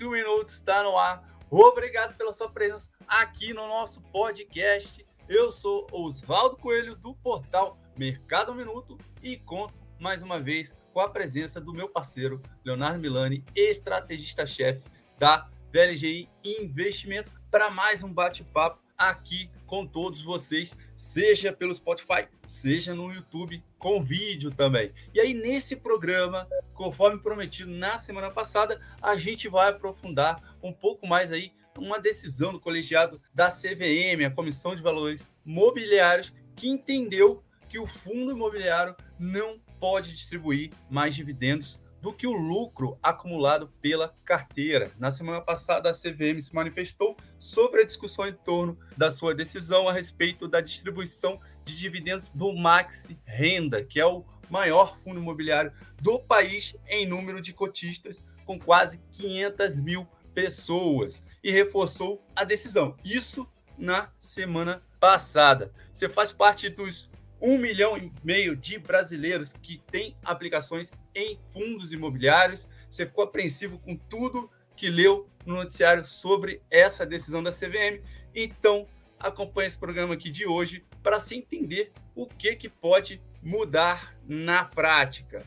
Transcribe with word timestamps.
Um 0.00 0.10
minuto 0.12 0.48
está 0.48 0.82
no 0.82 0.96
ar. 0.96 1.22
Obrigado 1.50 2.16
pela 2.16 2.32
sua 2.32 2.48
presença 2.48 2.88
aqui 3.06 3.52
no 3.52 3.68
nosso 3.68 4.00
podcast. 4.00 5.04
Eu 5.28 5.50
sou 5.50 5.86
Oswaldo 5.92 6.56
Coelho 6.56 6.96
do 6.96 7.14
portal 7.14 7.78
Mercado 7.94 8.54
Minuto 8.54 8.96
e 9.22 9.36
conto 9.36 9.74
mais 10.00 10.22
uma 10.22 10.40
vez 10.40 10.74
com 10.90 11.00
a 11.00 11.08
presença 11.10 11.60
do 11.60 11.74
meu 11.74 11.86
parceiro 11.86 12.40
Leonardo 12.64 12.98
Milani, 12.98 13.44
estrategista-chefe 13.54 14.82
da 15.18 15.50
VLGI 15.70 16.30
Investimentos, 16.42 17.30
para 17.50 17.68
mais 17.68 18.02
um 18.02 18.10
bate-papo 18.10 18.82
aqui 18.96 19.50
com 19.66 19.86
todos 19.86 20.22
vocês, 20.22 20.74
seja 20.96 21.52
pelo 21.52 21.74
Spotify, 21.74 22.26
seja 22.46 22.94
no 22.94 23.12
YouTube, 23.12 23.62
com 23.78 24.00
vídeo 24.00 24.50
também. 24.50 24.92
E 25.12 25.20
aí, 25.20 25.34
nesse 25.34 25.76
programa, 25.76 26.48
conforme 26.74 27.20
prometido 27.20 27.70
na 27.70 27.98
semana 27.98 28.30
passada, 28.30 28.80
a 29.00 29.16
gente 29.16 29.48
vai 29.48 29.70
aprofundar 29.70 30.56
um 30.62 30.72
pouco 30.72 31.06
mais 31.06 31.32
aí 31.32 31.52
uma 31.78 31.98
decisão 31.98 32.52
do 32.52 32.60
colegiado 32.60 33.20
da 33.32 33.48
CVM, 33.48 34.24
a 34.26 34.30
Comissão 34.30 34.76
de 34.76 34.82
Valores 34.82 35.24
Mobiliários, 35.44 36.32
que 36.54 36.68
entendeu 36.68 37.42
que 37.68 37.78
o 37.78 37.86
fundo 37.86 38.30
imobiliário 38.30 38.94
não 39.18 39.58
pode 39.80 40.12
distribuir 40.12 40.70
mais 40.88 41.14
dividendos 41.14 41.80
do 42.00 42.12
que 42.12 42.26
o 42.26 42.32
lucro 42.32 42.98
acumulado 43.02 43.72
pela 43.80 44.14
carteira. 44.24 44.92
Na 44.98 45.10
semana 45.10 45.40
passada, 45.40 45.88
a 45.88 45.94
CVM 45.94 46.40
se 46.42 46.54
manifestou 46.54 47.16
sobre 47.38 47.80
a 47.80 47.84
discussão 47.84 48.28
em 48.28 48.32
torno 48.32 48.78
da 48.94 49.10
sua 49.10 49.34
decisão 49.34 49.88
a 49.88 49.92
respeito 49.92 50.46
da 50.46 50.60
distribuição 50.60 51.40
de 51.64 51.74
dividendos 51.74 52.28
do 52.28 52.52
Maxi 52.52 53.18
Renda, 53.24 53.82
que 53.82 53.98
é 53.98 54.04
o 54.04 54.22
maior 54.50 54.98
fundo 54.98 55.20
imobiliário 55.20 55.72
do 56.00 56.18
país 56.18 56.74
em 56.88 57.06
número 57.06 57.40
de 57.40 57.52
cotistas, 57.52 58.24
com 58.44 58.58
quase 58.58 59.00
500 59.12 59.76
mil 59.76 60.06
pessoas, 60.34 61.24
e 61.42 61.50
reforçou 61.50 62.24
a 62.34 62.44
decisão. 62.44 62.96
Isso 63.04 63.48
na 63.78 64.10
semana 64.20 64.82
passada. 65.00 65.72
Você 65.92 66.08
faz 66.08 66.32
parte 66.32 66.68
dos 66.68 67.10
um 67.40 67.58
milhão 67.58 67.96
e 67.98 68.10
meio 68.22 68.56
de 68.56 68.78
brasileiros 68.78 69.52
que 69.52 69.78
têm 69.90 70.16
aplicações 70.24 70.90
em 71.14 71.38
fundos 71.52 71.92
imobiliários. 71.92 72.66
Você 72.88 73.04
ficou 73.04 73.22
apreensivo 73.22 73.78
com 73.78 73.96
tudo 73.96 74.50
que 74.74 74.88
leu 74.88 75.28
no 75.44 75.54
noticiário 75.56 76.04
sobre 76.04 76.62
essa 76.70 77.04
decisão 77.04 77.42
da 77.42 77.52
CVM. 77.52 78.02
Então, 78.34 78.86
acompanhe 79.18 79.68
esse 79.68 79.78
programa 79.78 80.14
aqui 80.14 80.30
de 80.30 80.46
hoje 80.46 80.84
para 81.02 81.20
se 81.20 81.36
entender 81.36 81.92
o 82.14 82.26
que, 82.26 82.56
que 82.56 82.68
pode 82.68 83.22
mudar 83.44 84.16
na 84.26 84.64
prática. 84.64 85.44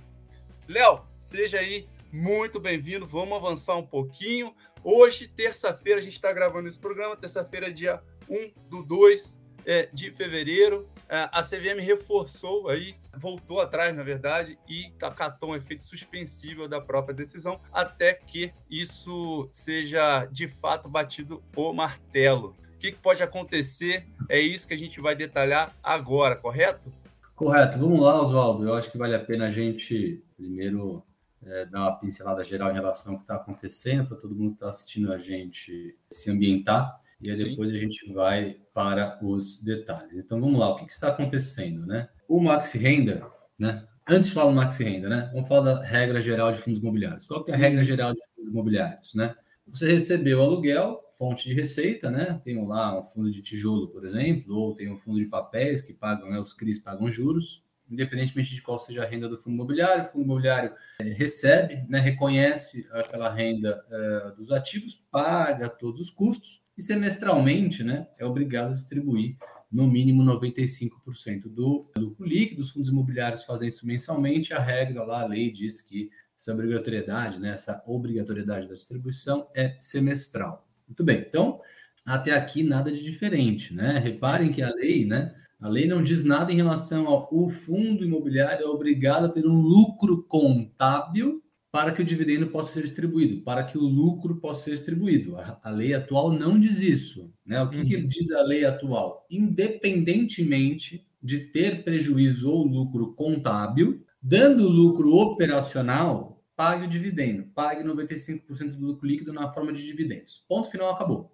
Léo, 0.67 1.01
seja 1.23 1.57
aí 1.57 1.89
muito 2.13 2.59
bem-vindo. 2.59 3.07
Vamos 3.07 3.35
avançar 3.35 3.75
um 3.75 3.85
pouquinho. 3.85 4.53
Hoje, 4.83 5.27
terça-feira, 5.27 5.99
a 5.99 6.03
gente 6.03 6.13
está 6.13 6.31
gravando 6.31 6.69
esse 6.69 6.77
programa, 6.77 7.17
terça-feira, 7.17 7.73
dia 7.73 8.01
1 8.29 8.51
do 8.69 8.83
2 8.83 9.41
é, 9.65 9.89
de 9.91 10.11
fevereiro. 10.11 10.87
É, 11.09 11.27
a 11.31 11.41
CVM 11.41 11.81
reforçou 11.81 12.69
aí, 12.69 12.95
voltou 13.17 13.59
atrás, 13.59 13.95
na 13.95 14.03
verdade, 14.03 14.59
e 14.69 14.93
acatou 15.01 15.51
um 15.51 15.55
efeito 15.55 15.83
suspensível 15.83 16.67
da 16.67 16.79
própria 16.79 17.15
decisão, 17.15 17.59
até 17.73 18.13
que 18.13 18.53
isso 18.69 19.49
seja 19.51 20.25
de 20.25 20.47
fato 20.47 20.87
batido 20.87 21.43
o 21.55 21.73
martelo. 21.73 22.55
O 22.75 22.77
que, 22.77 22.91
que 22.91 22.99
pode 22.99 23.23
acontecer? 23.23 24.05
É 24.29 24.39
isso 24.39 24.67
que 24.67 24.73
a 24.75 24.77
gente 24.77 25.01
vai 25.01 25.15
detalhar 25.15 25.75
agora, 25.81 26.35
correto? 26.35 26.93
Correto. 27.37 27.77
Vamos 27.77 27.99
lá, 27.99 28.19
Oswaldo. 28.19 28.65
Eu 28.67 28.73
acho 28.73 28.91
que 28.91 28.97
vale 28.97 29.13
a 29.13 29.19
pena 29.19 29.45
a 29.45 29.51
gente 29.51 30.23
primeiro 30.35 31.03
é, 31.45 31.67
dar 31.67 31.81
uma 31.81 31.99
pincelada 31.99 32.43
geral 32.43 32.71
em 32.71 32.73
relação 32.73 33.13
ao 33.13 33.17
que 33.19 33.23
está 33.23 33.35
acontecendo, 33.35 34.07
para 34.07 34.17
todo 34.17 34.35
mundo 34.35 34.49
que 34.49 34.55
está 34.55 34.69
assistindo 34.69 35.13
a 35.13 35.19
gente 35.19 35.95
se 36.11 36.31
ambientar 36.31 36.99
e 37.21 37.29
aí 37.29 37.37
Sim. 37.37 37.43
depois 37.45 37.71
a 37.71 37.77
gente 37.77 38.11
vai 38.11 38.57
para 38.73 39.19
os 39.21 39.61
detalhes. 39.61 40.17
Então 40.17 40.41
vamos 40.41 40.59
lá, 40.59 40.69
o 40.69 40.75
que, 40.77 40.85
que 40.87 40.91
está 40.91 41.09
acontecendo, 41.09 41.85
né? 41.85 42.09
O 42.27 42.41
Maxi 42.41 42.79
Renda, 42.79 43.23
né? 43.59 43.85
Antes 44.09 44.29
de 44.29 44.33
falar 44.33 44.49
do 44.49 44.55
Maxi 44.55 44.83
Renda, 44.83 45.07
né? 45.07 45.29
Vamos 45.31 45.47
falar 45.47 45.61
da 45.61 45.83
regra 45.83 46.19
geral 46.19 46.51
de 46.51 46.57
fundos 46.57 46.79
imobiliários. 46.79 47.27
Qual 47.27 47.43
que 47.43 47.51
é 47.51 47.53
a 47.53 47.57
regra 47.57 47.83
geral 47.83 48.13
de 48.15 48.19
fundos 48.35 48.51
imobiliários, 48.51 49.13
né? 49.13 49.35
Você 49.67 49.91
recebeu 49.91 50.41
aluguel, 50.41 51.03
fonte 51.17 51.47
de 51.47 51.53
receita, 51.53 52.11
né? 52.11 52.39
Tem 52.43 52.65
lá 52.65 52.99
um 52.99 53.03
fundo 53.03 53.31
de 53.31 53.41
tijolo, 53.41 53.87
por 53.89 54.05
exemplo, 54.05 54.55
ou 54.55 54.75
tem 54.75 54.91
um 54.91 54.97
fundo 54.97 55.19
de 55.19 55.25
papéis 55.25 55.81
que 55.81 55.93
pagam, 55.93 56.29
né? 56.29 56.39
Os 56.39 56.53
CRIs 56.53 56.79
pagam 56.79 57.09
juros, 57.09 57.65
independentemente 57.89 58.53
de 58.53 58.61
qual 58.61 58.77
seja 58.77 59.03
a 59.03 59.05
renda 59.05 59.27
do 59.27 59.37
fundo 59.37 59.55
imobiliário, 59.55 60.05
o 60.05 60.07
fundo 60.07 60.25
imobiliário 60.25 60.73
é, 60.99 61.03
recebe, 61.05 61.85
né, 61.87 61.99
reconhece 61.99 62.87
aquela 62.91 63.29
renda 63.29 63.81
é, 63.89 64.31
dos 64.35 64.51
ativos, 64.51 65.01
paga 65.09 65.69
todos 65.69 66.01
os 66.01 66.09
custos 66.09 66.61
e 66.77 66.83
semestralmente 66.83 67.83
né, 67.83 68.07
é 68.17 68.25
obrigado 68.25 68.69
a 68.69 68.73
distribuir 68.73 69.37
no 69.71 69.87
mínimo 69.87 70.23
95% 70.23 71.43
do 71.47 71.89
lucro 71.97 72.25
líquido. 72.25 72.61
Os 72.61 72.71
fundos 72.71 72.89
imobiliários 72.89 73.43
fazem 73.43 73.67
isso 73.67 73.85
mensalmente, 73.85 74.53
a 74.53 74.59
regra 74.59 75.03
lá, 75.03 75.21
a 75.21 75.27
lei 75.27 75.51
diz 75.51 75.81
que 75.81 76.09
essa 76.37 76.53
obrigatoriedade, 76.53 77.39
né, 77.39 77.51
essa 77.51 77.81
obrigatoriedade 77.85 78.67
da 78.67 78.75
distribuição 78.75 79.47
é 79.55 79.75
semestral. 79.79 80.66
Muito 80.87 81.03
bem, 81.03 81.25
então, 81.27 81.59
até 82.05 82.31
aqui 82.31 82.63
nada 82.63 82.91
de 82.91 83.03
diferente, 83.03 83.73
né? 83.73 83.99
Reparem 83.99 84.51
que 84.51 84.61
a 84.61 84.73
lei, 84.73 85.05
né, 85.05 85.35
a 85.59 85.67
lei 85.67 85.87
não 85.87 86.01
diz 86.01 86.23
nada 86.23 86.51
em 86.51 86.55
relação 86.55 87.07
ao 87.07 87.27
o 87.31 87.49
fundo 87.49 88.05
imobiliário 88.05 88.65
é 88.65 88.69
obrigado 88.69 89.25
a 89.25 89.29
ter 89.29 89.45
um 89.45 89.59
lucro 89.59 90.23
contábil 90.23 91.43
para 91.71 91.91
que 91.91 92.01
o 92.01 92.05
dividendo 92.05 92.47
possa 92.47 92.73
ser 92.73 92.83
distribuído, 92.83 93.41
para 93.43 93.63
que 93.63 93.77
o 93.77 93.81
lucro 93.81 94.37
possa 94.37 94.63
ser 94.63 94.71
distribuído. 94.71 95.35
A, 95.37 95.59
a 95.63 95.69
lei 95.69 95.93
atual 95.93 96.31
não 96.31 96.59
diz 96.59 96.81
isso. 96.81 97.31
Né? 97.45 97.61
O 97.61 97.69
que, 97.69 97.77
uhum. 97.77 97.85
que 97.85 98.01
diz 98.01 98.31
a 98.31 98.41
lei 98.41 98.65
atual? 98.65 99.25
Independentemente 99.29 101.05
de 101.21 101.39
ter 101.39 101.83
prejuízo 101.83 102.49
ou 102.49 102.63
lucro 102.63 103.13
contábil, 103.13 104.03
dando 104.21 104.69
lucro 104.69 105.13
operacional, 105.15 106.36
pague 106.57 106.85
o 106.85 106.89
dividendo, 106.89 107.43
pague 107.53 107.83
95% 107.83 108.75
do 108.75 108.87
lucro 108.87 109.07
líquido 109.07 109.31
na 109.31 109.53
forma 109.53 109.71
de 109.71 109.85
dividendos. 109.85 110.43
Ponto 110.49 110.69
final, 110.69 110.89
acabou. 110.89 111.31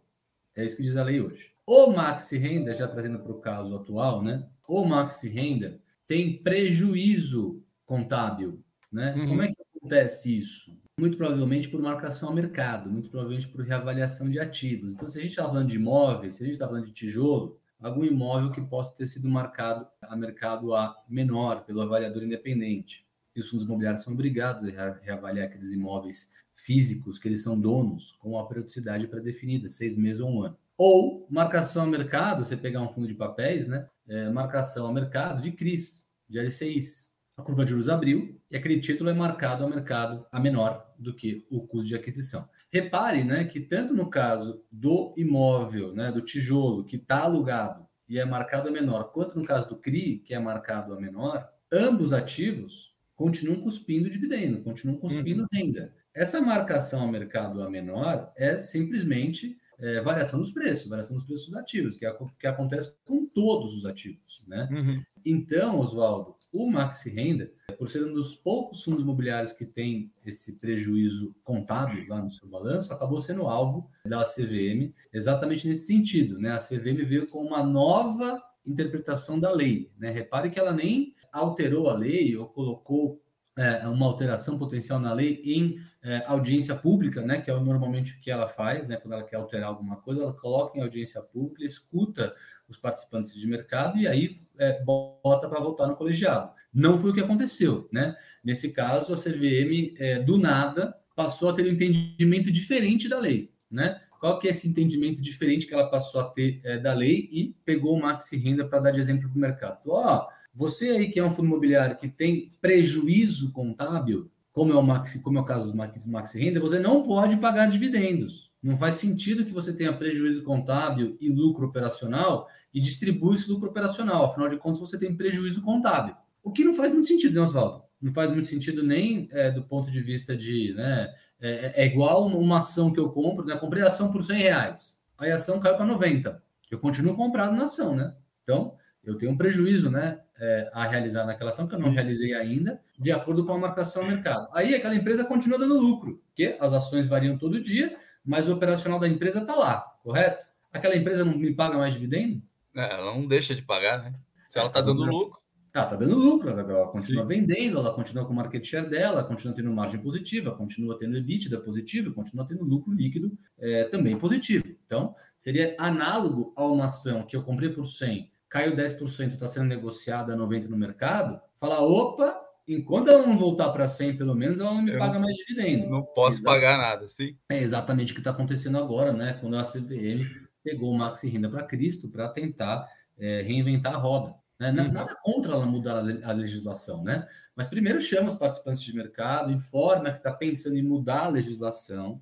É 0.54 0.66
isso 0.66 0.76
que 0.76 0.84
diz 0.84 0.98
a 0.98 1.04
lei 1.04 1.22
hoje. 1.22 1.54
O 1.66 1.88
maxi 1.88 2.38
renda, 2.38 2.74
já 2.74 2.88
trazendo 2.90 3.18
para 3.20 3.32
o 3.32 3.40
caso 3.40 3.74
atual, 3.74 4.22
né? 4.22 4.46
O 4.68 4.84
maxi 4.84 5.30
renda 5.30 5.80
tem 6.06 6.44
prejuízo 6.44 7.64
contábil, 7.86 8.62
né? 8.92 9.16
Uhum. 9.16 9.30
Como 9.30 9.42
é 9.42 9.48
que 9.48 9.56
acontece 9.78 10.38
isso? 10.38 10.78
Muito 11.00 11.16
provavelmente 11.16 11.70
por 11.70 11.82
marcação 11.82 12.30
a 12.30 12.34
mercado, 12.34 12.92
muito 12.92 13.10
provavelmente 13.10 13.48
por 13.48 13.64
reavaliação 13.64 14.30
de 14.30 14.40
ativos. 14.40 14.92
Então, 14.92 15.08
se 15.08 15.18
a 15.18 15.22
gente 15.22 15.32
está 15.32 15.46
falando 15.46 15.70
de 15.70 15.78
imóveis, 15.78 16.36
se 16.36 16.44
a 16.44 16.46
gente 16.46 16.56
está 16.56 16.68
falando 16.68 16.86
de 16.86 16.92
tijolo, 16.92 17.58
algum 17.80 18.04
imóvel 18.04 18.52
que 18.52 18.62
possa 18.62 18.94
ter 18.94 19.08
sido 19.08 19.28
marcado 19.30 19.88
a 20.02 20.16
mercado 20.18 20.76
a 20.76 21.02
menor 21.08 21.64
pelo 21.64 21.82
avaliador 21.82 22.24
independente. 22.24 23.08
E 23.36 23.40
os 23.40 23.50
fundos 23.50 23.66
imobiliários 23.66 24.04
são 24.04 24.14
obrigados 24.14 24.64
a 24.78 24.94
reavaliar 25.02 25.48
aqueles 25.48 25.72
imóveis 25.72 26.30
físicos 26.54 27.20
que 27.20 27.28
eles 27.28 27.44
são 27.44 27.60
donos 27.60 28.14
com 28.20 28.38
a 28.40 28.46
periodicidade 28.46 29.08
pré-definida, 29.08 29.68
seis 29.68 29.96
meses 29.98 30.22
ou 30.22 30.30
um 30.30 30.44
ano. 30.44 30.58
Ou 30.78 31.28
marcação 31.30 31.84
a 31.84 31.88
mercado, 31.88 32.44
você 32.44 32.58
pegar 32.58 32.82
um 32.82 32.90
fundo 32.90 33.08
de 33.08 33.14
papéis, 33.14 33.68
né? 33.68 33.88
É, 34.08 34.30
marcação 34.30 34.88
a 34.88 34.94
mercado 34.94 35.42
de 35.42 35.52
CRIs, 35.52 36.08
de 36.28 36.40
LCIs. 36.40 37.14
A 37.36 37.42
curva 37.42 37.64
de 37.64 37.72
juros 37.72 37.90
abriu 37.90 38.40
e 38.50 38.56
aquele 38.56 38.80
título 38.80 39.10
é 39.10 39.14
marcado 39.14 39.64
ao 39.64 39.70
mercado 39.70 40.26
a 40.32 40.40
menor 40.40 40.86
do 40.98 41.16
que 41.16 41.46
o 41.50 41.66
custo 41.66 41.88
de 41.88 41.96
aquisição. 41.96 42.48
Repare 42.72 43.24
né, 43.24 43.44
que 43.46 43.60
tanto 43.60 43.94
no 43.94 44.10
caso 44.10 44.64
do 44.72 45.14
imóvel, 45.18 45.94
né, 45.94 46.12
do 46.12 46.22
tijolo, 46.22 46.84
que 46.84 46.96
está 46.96 47.22
alugado 47.22 47.88
e 48.08 48.20
é 48.20 48.26
marcado 48.26 48.70
a 48.70 48.72
menor, 48.72 49.12
quanto 49.12 49.38
no 49.38 49.46
caso 49.46 49.70
do 49.70 49.78
CRI, 49.78 50.20
que 50.20 50.34
é 50.34 50.40
marcado 50.40 50.94
a 50.94 51.00
menor, 51.00 51.48
ambos 51.72 52.14
ativos 52.14 52.93
continuam 53.16 53.62
cuspindo 53.62 54.10
dividendo, 54.10 54.62
continuam 54.62 54.98
cuspindo 54.98 55.42
uhum. 55.42 55.48
renda. 55.52 55.94
Essa 56.14 56.42
marcação 56.42 57.02
ao 57.02 57.08
mercado 57.08 57.62
a 57.62 57.70
menor 57.70 58.32
é 58.36 58.58
simplesmente 58.58 59.58
é, 59.80 60.00
variação 60.02 60.40
dos 60.40 60.52
preços, 60.52 60.90
variação 60.90 61.16
dos 61.16 61.26
preços 61.26 61.48
dos 61.48 61.56
ativos, 61.56 61.98
que, 61.98 62.06
é, 62.06 62.18
que 62.40 62.48
acontece 62.48 62.94
com 63.04 63.26
todos 63.26 63.74
os 63.76 63.86
ativos. 63.86 64.46
Né? 64.48 64.68
Uhum. 64.72 65.04
Então, 65.26 65.80
Oswaldo, 65.80 66.36
o 66.54 66.70
Maxi 66.70 67.10
Renda, 67.10 67.52
por 67.78 67.90
ser 67.90 68.06
um 68.06 68.14
dos 68.14 68.36
poucos 68.36 68.84
fundos 68.84 69.02
imobiliários 69.02 69.54
que 69.54 69.66
tem 69.66 70.12
esse 70.24 70.60
prejuízo 70.60 71.36
contábil 71.44 72.08
lá 72.08 72.22
no 72.22 72.30
seu 72.30 72.48
balanço, 72.48 72.94
acabou 72.94 73.20
sendo 73.20 73.48
alvo 73.48 73.90
da 74.06 74.24
CVM 74.24 74.94
exatamente 75.12 75.68
nesse 75.68 75.88
sentido. 75.88 76.38
Né? 76.38 76.52
A 76.52 76.60
CVM 76.60 77.04
veio 77.06 77.26
com 77.28 77.40
uma 77.40 77.64
nova 77.64 78.42
interpretação 78.66 79.40
da 79.40 79.52
lei. 79.52 79.92
Né? 79.98 80.12
Repare 80.12 80.52
que 80.52 80.60
ela 80.60 80.72
nem 80.72 81.16
alterou 81.34 81.90
a 81.90 81.94
lei 81.98 82.38
ou 82.38 82.46
colocou 82.48 83.20
é, 83.58 83.88
uma 83.88 84.06
alteração 84.06 84.58
potencial 84.58 85.00
na 85.00 85.14
lei 85.14 85.42
em 85.44 85.80
é, 86.02 86.24
audiência 86.26 86.76
pública, 86.76 87.22
né, 87.22 87.42
que 87.42 87.52
é 87.52 87.60
normalmente 87.60 88.14
o 88.14 88.20
que 88.20 88.32
ela 88.32 88.48
faz, 88.48 88.88
né, 88.88 88.98
quando 88.98 89.14
ela 89.14 89.24
quer 89.24 89.36
alterar 89.38 89.70
alguma 89.70 89.98
coisa, 89.98 90.22
ela 90.22 90.34
coloca 90.34 90.78
em 90.78 90.82
audiência 90.82 91.22
pública, 91.22 91.64
escuta 91.64 92.34
os 92.68 92.78
participantes 92.78 93.34
de 93.34 93.46
mercado 93.48 93.98
e 93.98 94.08
aí 94.08 94.40
é, 94.58 94.82
bota 94.82 95.48
para 95.48 95.60
votar 95.60 95.88
no 95.88 95.96
colegiado. 95.96 96.52
Não 96.74 96.98
foi 96.98 97.12
o 97.12 97.14
que 97.14 97.22
aconteceu, 97.22 97.88
né? 97.92 98.16
Nesse 98.44 98.72
caso, 98.72 99.14
a 99.14 99.18
CVM, 99.18 99.94
é, 99.98 100.20
do 100.20 100.38
nada, 100.38 100.96
passou 101.16 101.50
a 101.50 101.54
ter 101.54 101.64
um 101.64 101.72
entendimento 101.72 102.52
diferente 102.52 103.08
da 103.08 103.20
lei, 103.20 103.52
né? 103.70 104.02
Qual 104.20 104.40
que 104.40 104.48
é 104.48 104.52
esse 104.52 104.68
entendimento 104.68 105.22
diferente 105.22 105.68
que 105.68 105.74
ela 105.74 105.90
passou 105.90 106.22
a 106.22 106.24
ter 106.24 106.62
é, 106.64 106.80
da 106.80 106.94
lei 106.94 107.28
e 107.32 107.54
pegou 107.66 107.94
o 107.94 108.02
maxi 108.02 108.38
renda 108.38 108.66
para 108.66 108.80
dar 108.80 108.92
de 108.92 109.00
exemplo 109.00 109.30
para 109.30 109.38
o 109.38 109.42
mercado? 109.42 109.84
Falou, 109.84 110.00
ó, 110.00 110.18
oh, 110.18 110.43
você 110.54 110.90
aí 110.92 111.10
que 111.10 111.20
é 111.20 111.26
um 111.26 111.32
fundo 111.32 111.48
imobiliário 111.48 111.98
que 111.98 112.08
tem 112.08 112.52
prejuízo 112.62 113.52
contábil, 113.52 114.30
como 114.52 114.72
é 114.72 114.76
o 114.76 114.84
maxi, 114.84 115.22
como 115.22 115.38
é 115.40 115.42
o 115.42 115.46
caso 115.46 115.72
do 115.72 115.78
maxi, 115.78 116.10
maxi 116.10 116.40
renda, 116.40 116.60
você 116.60 116.80
não 116.80 117.02
pode 117.04 117.38
pagar 117.38 117.66
dividendos. 117.66 118.52
Não 118.62 118.78
faz 118.78 118.96
sentido 118.96 119.44
que 119.44 119.52
você 119.52 119.74
tenha 119.74 119.92
prejuízo 119.92 120.44
contábil 120.44 121.18
e 121.20 121.28
lucro 121.28 121.68
operacional 121.68 122.48
e 122.74 122.80
distribua 122.80 123.36
esse 123.36 123.50
lucro 123.50 123.70
operacional. 123.70 124.26
Afinal 124.26 124.48
de 124.48 124.58
contas, 124.58 124.80
você 124.80 124.98
tem 124.98 125.16
prejuízo 125.16 125.62
contábil. 125.62 126.16
O 126.42 126.52
que 126.52 126.64
não 126.64 126.74
faz 126.74 126.92
muito 126.92 127.08
sentido, 127.08 127.36
né, 127.36 127.42
Oswaldo? 127.42 127.84
Não 128.02 128.14
faz 128.14 128.32
muito 128.32 128.48
sentido 128.48 128.84
nem 128.84 129.28
é, 129.32 129.52
do 129.52 129.64
ponto 129.64 129.92
de 129.92 130.02
vista 130.02 130.36
de, 130.36 130.74
né, 130.76 131.14
é, 131.42 131.84
é, 131.84 131.86
igual 131.86 132.26
uma 132.28 132.60
ação 132.60 132.92
que 132.92 133.00
eu 133.00 133.10
compro, 133.10 133.46
né? 133.46 133.56
Comprei 133.58 133.84
a 133.84 133.88
ação 133.88 134.12
por 134.12 134.24
100 134.24 134.38
reais, 134.38 135.02
aí 135.18 135.30
a 135.30 135.36
ação 135.36 135.60
caiu 135.60 135.76
para 135.76 135.86
90. 135.86 136.42
Eu 136.72 136.80
continuo 136.80 137.16
comprado 137.16 137.54
na 137.54 137.66
ação, 137.66 137.96
né? 137.96 138.16
Então, 138.44 138.76
eu 139.04 139.18
tenho 139.18 139.34
um 139.34 139.38
prejuízo, 139.38 139.92
né? 139.92 140.22
É, 140.40 140.70
a 140.74 140.86
realizar 140.86 141.26
naquela 141.26 141.52
ação 141.52 141.68
que 141.68 141.76
eu 141.76 141.80
não 141.80 141.92
realizei 141.92 142.34
ainda, 142.34 142.82
de 142.98 143.12
acordo 143.12 143.46
com 143.46 143.54
a 143.54 143.58
marcação 143.58 144.02
ao 144.02 144.08
mercado. 144.08 144.50
Aí 144.52 144.74
aquela 144.74 144.96
empresa 144.96 145.24
continua 145.24 145.60
dando 145.60 145.78
lucro, 145.78 146.22
porque 146.26 146.58
as 146.60 146.74
ações 146.74 147.08
variam 147.08 147.38
todo 147.38 147.62
dia, 147.62 147.96
mas 148.26 148.50
o 148.50 148.54
operacional 148.54 149.00
da 149.00 149.08
empresa 149.08 149.42
está 149.42 149.54
lá, 149.54 149.82
correto? 150.02 150.48
Aquela 150.72 150.96
empresa 150.96 151.24
não 151.24 151.38
me 151.38 151.54
paga 151.54 151.78
mais 151.78 151.94
dividendo? 151.94 152.42
É, 152.76 152.94
ela 152.94 153.14
não 153.14 153.28
deixa 153.28 153.54
de 153.54 153.62
pagar, 153.62 154.02
né? 154.02 154.16
Se 154.50 154.58
ela 154.58 154.68
está 154.68 154.80
é, 154.80 154.84
dando 154.84 155.04
lucro, 155.04 155.40
ela 155.74 155.86
está 155.86 155.96
dando 155.96 156.16
lucro, 156.16 156.50
ela 156.50 156.88
continua 156.88 157.24
Sim. 157.24 157.28
vendendo, 157.28 157.80
ela 157.80 157.94
continua 157.94 158.26
com 158.26 158.34
o 158.34 158.36
market 158.36 158.64
share 158.64 158.88
dela, 158.88 159.24
continua 159.24 159.56
tendo 159.56 159.72
margem 159.72 160.00
positiva, 160.00 160.52
continua 160.52 160.98
tendo 160.98 161.18
EBITDA 161.18 161.60
positivo, 161.60 162.14
continua 162.14 162.46
tendo 162.46 162.64
lucro 162.64 162.94
líquido 162.94 163.36
é, 163.58 163.86
também 163.86 164.18
positivo. 164.18 164.66
Então, 164.86 165.16
seria 165.36 165.76
análogo 165.80 166.54
a 166.56 166.64
uma 166.66 166.86
ação 166.86 167.24
que 167.24 167.36
eu 167.36 167.44
comprei 167.44 167.70
por 167.70 167.86
100, 167.86 168.32
caiu 168.54 168.76
10%, 168.76 169.30
está 169.30 169.48
sendo 169.48 169.66
negociada 169.66 170.32
a 170.32 170.38
90% 170.38 170.68
no 170.68 170.78
mercado, 170.78 171.42
falar, 171.60 171.82
opa, 171.82 172.40
enquanto 172.68 173.10
ela 173.10 173.26
não 173.26 173.36
voltar 173.36 173.70
para 173.70 173.88
100 173.88 174.16
pelo 174.16 174.36
menos, 174.36 174.60
ela 174.60 174.72
não 174.72 174.84
me 174.84 174.94
eu 174.94 175.00
paga 175.00 175.18
mais 175.18 175.36
dividendo. 175.36 175.90
Não 175.90 176.04
posso 176.04 176.38
Exato. 176.38 176.56
pagar 176.56 176.78
nada, 176.78 177.10
sim. 177.10 177.36
É 177.50 177.58
exatamente 177.58 178.12
o 178.12 178.16
que 178.16 178.22
está 178.22 178.30
acontecendo 178.30 178.78
agora, 178.78 179.12
né? 179.12 179.40
Quando 179.42 179.58
a 179.58 179.64
CVM 179.64 180.30
pegou 180.64 180.92
o 180.92 180.96
Maxi 180.96 181.28
Renda 181.28 181.50
para 181.50 181.64
Cristo 181.64 182.08
para 182.08 182.30
tentar 182.30 182.88
é, 183.18 183.42
reinventar 183.42 183.96
a 183.96 183.98
roda. 183.98 184.36
Né? 184.60 184.70
Uhum. 184.70 184.92
Nada 184.92 185.18
contra 185.24 185.54
ela 185.54 185.66
mudar 185.66 185.98
a 185.98 186.32
legislação, 186.32 187.04
né? 187.04 187.28
Mas 187.56 187.66
primeiro 187.66 188.00
chama 188.00 188.28
os 188.28 188.36
participantes 188.36 188.84
de 188.84 188.96
mercado, 188.96 189.52
informa 189.52 190.12
que 190.12 190.18
está 190.18 190.32
pensando 190.32 190.78
em 190.78 190.84
mudar 190.84 191.24
a 191.24 191.30
legislação, 191.30 192.22